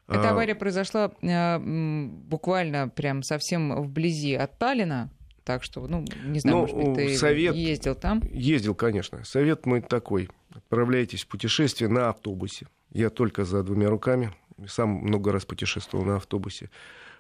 Эта 0.09 0.31
а, 0.31 0.33
авария 0.33 0.57
произошла 0.57 1.13
э, 1.23 1.59
буквально 1.61 2.89
прям 2.89 3.23
совсем 3.23 3.81
вблизи 3.81 4.35
от 4.35 4.59
Таллина, 4.59 5.13
так 5.45 5.63
что, 5.63 5.87
ну, 5.87 6.05
не 6.25 6.41
знаю, 6.41 6.57
ну, 6.57 6.61
может 6.63 6.77
быть, 6.77 6.95
ты 6.95 7.17
совет... 7.17 7.55
ездил 7.55 7.95
там? 7.95 8.23
Ездил, 8.33 8.75
конечно. 8.75 9.25
Совет 9.25 9.67
мой 9.67 9.81
такой. 9.81 10.29
Отправляйтесь 10.51 11.25
в 11.25 11.29
путешествие 11.29 11.89
на 11.89 12.11
автобусе. 12.11 12.67
Я 12.93 13.11
только 13.11 13.45
за 13.45 13.63
двумя 13.63 13.89
руками. 13.89 14.33
Сам 14.67 14.91
много 14.91 15.33
раз 15.33 15.45
путешествовал 15.45 16.05
на 16.05 16.17
автобусе. 16.17 16.71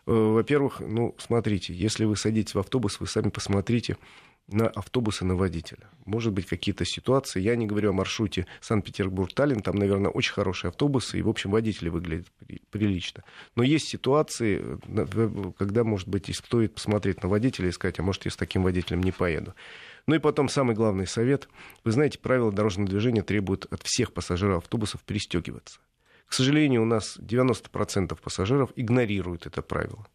Э, 0.06 0.12
во-первых, 0.12 0.80
ну, 0.80 1.14
смотрите, 1.18 1.72
если 1.72 2.04
вы 2.04 2.16
садитесь 2.16 2.54
в 2.54 2.58
автобус, 2.58 3.00
вы 3.00 3.06
сами 3.06 3.30
посмотрите, 3.30 3.96
на 4.52 4.68
автобусы 4.68 5.24
на 5.24 5.34
водителя. 5.34 5.88
Может 6.04 6.32
быть, 6.32 6.46
какие-то 6.46 6.84
ситуации. 6.84 7.40
Я 7.40 7.56
не 7.56 7.66
говорю 7.66 7.90
о 7.90 7.92
маршруте 7.92 8.46
Санкт-Петербург-Таллин. 8.60 9.60
Там, 9.60 9.76
наверное, 9.76 10.10
очень 10.10 10.32
хорошие 10.32 10.70
автобусы, 10.70 11.18
и, 11.18 11.22
в 11.22 11.28
общем, 11.28 11.50
водители 11.50 11.88
выглядят 11.88 12.26
прилично. 12.70 13.24
Но 13.56 13.62
есть 13.62 13.88
ситуации, 13.88 14.78
когда, 15.58 15.84
может 15.84 16.08
быть, 16.08 16.34
стоит 16.34 16.74
посмотреть 16.74 17.22
на 17.22 17.28
водителя 17.28 17.68
и 17.68 17.72
сказать, 17.72 17.98
а 17.98 18.02
может, 18.02 18.24
я 18.24 18.30
с 18.30 18.36
таким 18.36 18.62
водителем 18.62 19.02
не 19.02 19.12
поеду. 19.12 19.54
Ну 20.06 20.14
и 20.14 20.18
потом 20.18 20.48
самый 20.48 20.74
главный 20.74 21.06
совет. 21.06 21.48
Вы 21.84 21.92
знаете, 21.92 22.18
правила 22.18 22.50
дорожного 22.50 22.88
движения 22.88 23.22
требуют 23.22 23.66
от 23.72 23.82
всех 23.82 24.12
пассажиров 24.12 24.58
автобусов 24.58 25.02
пристегиваться. 25.02 25.80
К 26.26 26.32
сожалению, 26.32 26.82
у 26.82 26.86
нас 26.86 27.18
90% 27.18 28.18
пассажиров 28.20 28.72
игнорируют 28.76 29.46
это 29.46 29.62
правило 29.62 30.06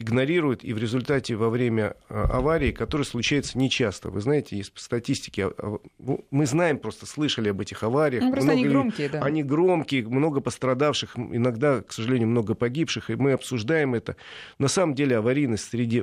игнорируют, 0.00 0.64
и 0.64 0.72
в 0.72 0.78
результате 0.78 1.36
во 1.36 1.50
время 1.50 1.94
а, 2.08 2.24
аварии, 2.38 2.72
которые 2.72 3.04
случаются 3.04 3.58
нечасто. 3.58 4.08
Вы 4.08 4.22
знаете, 4.22 4.56
из 4.56 4.72
статистики, 4.74 5.42
а, 5.42 5.52
а, 5.58 5.78
ну, 5.98 6.24
мы 6.30 6.46
знаем, 6.46 6.78
просто 6.78 7.04
слышали 7.04 7.50
об 7.50 7.60
этих 7.60 7.82
авариях. 7.82 8.24
Ну, 8.24 8.32
просто 8.32 8.52
они 8.52 8.64
громкие, 8.64 9.08
да. 9.10 9.22
Они 9.22 9.42
громкие, 9.42 10.08
много 10.08 10.40
пострадавших, 10.40 11.16
иногда, 11.16 11.82
к 11.82 11.92
сожалению, 11.92 12.28
много 12.28 12.54
погибших, 12.54 13.10
и 13.10 13.14
мы 13.14 13.32
обсуждаем 13.32 13.94
это. 13.94 14.16
На 14.58 14.68
самом 14.68 14.94
деле 14.94 15.18
аварийность 15.18 15.68
среди 15.68 16.02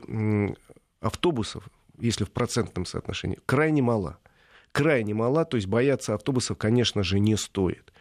автобусов, 1.02 1.68
если 2.00 2.24
в 2.24 2.32
процентном 2.32 2.86
соотношении, 2.86 3.40
крайне 3.48 3.82
мала. 3.82 4.20
Крайне 4.72 5.16
мала, 5.16 5.44
то 5.44 5.58
есть 5.58 5.66
бояться 5.66 6.14
автобусов, 6.14 6.58
конечно 6.60 7.02
же, 7.02 7.20
не 7.20 7.36
стоит. 7.36 7.92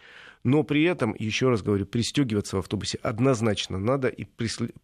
Но 0.47 0.63
при 0.63 0.83
этом, 0.83 1.13
еще 1.19 1.49
раз 1.49 1.61
говорю, 1.61 1.85
пристегиваться 1.85 2.55
в 2.55 2.59
автобусе 2.59 2.99
однозначно 3.03 3.77
надо 3.77 4.07
и 4.07 4.23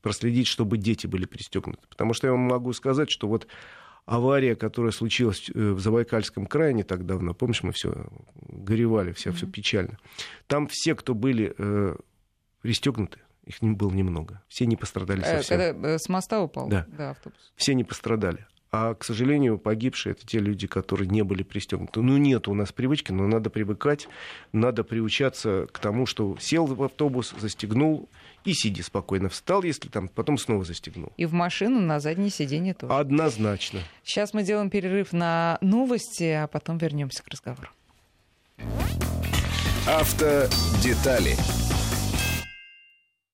проследить, 0.01 0.47
чтобы 0.47 0.77
дети 0.77 1.07
были 1.07 1.25
пристегнуты. 1.25 1.87
Потому 1.87 2.13
что 2.13 2.27
я 2.27 2.33
вам 2.33 2.41
могу 2.41 2.73
сказать, 2.73 3.09
что 3.09 3.29
вот 3.29 3.47
авария, 4.05 4.57
которая 4.57 4.91
случилась 4.91 5.49
э, 5.49 5.53
в 5.53 5.79
Забайкальском 5.79 6.47
крае 6.47 6.73
не 6.73 6.83
так 6.83 7.05
давно, 7.05 7.33
помнишь, 7.33 7.63
мы 7.63 7.71
все 7.71 8.07
горевали, 8.35 9.13
все, 9.13 9.29
mm-hmm. 9.29 9.33
все 9.35 9.47
печально. 9.47 9.99
Там 10.47 10.67
все, 10.69 10.95
кто 10.95 11.15
были 11.15 11.55
э, 11.57 11.95
пристегнуты, 12.61 13.21
их 13.45 13.55
было 13.61 13.91
немного. 13.91 14.43
Все 14.49 14.65
не 14.65 14.75
пострадали 14.75 15.21
э, 15.21 15.37
совсем. 15.37 15.59
Когда 15.59 15.89
э, 15.91 15.97
с 15.97 16.09
моста 16.09 16.41
упал? 16.41 16.67
Да. 16.67 16.85
да 16.89 17.11
автобус. 17.11 17.53
Все 17.55 17.73
не 17.73 17.85
пострадали. 17.85 18.45
А, 18.75 18.95
к 18.95 19.03
сожалению, 19.03 19.59
погибшие 19.59 20.13
это 20.13 20.25
те 20.25 20.39
люди, 20.39 20.65
которые 20.65 21.07
не 21.07 21.21
были 21.21 21.43
пристегнуты. 21.43 22.01
Ну, 22.01 22.17
нет 22.17 22.47
у 22.47 22.55
нас 22.55 22.71
привычки, 22.71 23.11
но 23.11 23.27
надо 23.27 23.51
привыкать, 23.51 24.07
надо 24.51 24.83
приучаться 24.83 25.67
к 25.71 25.77
тому, 25.77 26.07
что 26.07 26.35
сел 26.39 26.65
в 26.65 26.81
автобус, 26.81 27.35
застегнул 27.37 28.09
и 28.45 28.53
сиди 28.53 28.81
спокойно. 28.81 29.29
Встал, 29.29 29.61
если 29.61 29.89
там, 29.89 30.07
потом 30.07 30.39
снова 30.39 30.65
застегнул. 30.65 31.13
И 31.17 31.27
в 31.27 31.33
машину 31.33 31.81
на 31.81 31.99
заднее 31.99 32.31
сиденье 32.31 32.73
тоже. 32.73 32.91
Однозначно. 32.91 33.79
Сейчас 34.03 34.33
мы 34.33 34.41
делаем 34.41 34.71
перерыв 34.71 35.13
на 35.13 35.59
новости, 35.61 36.23
а 36.23 36.47
потом 36.47 36.79
вернемся 36.79 37.21
к 37.21 37.27
разговору. 37.27 37.69
Автодетали 39.85 41.35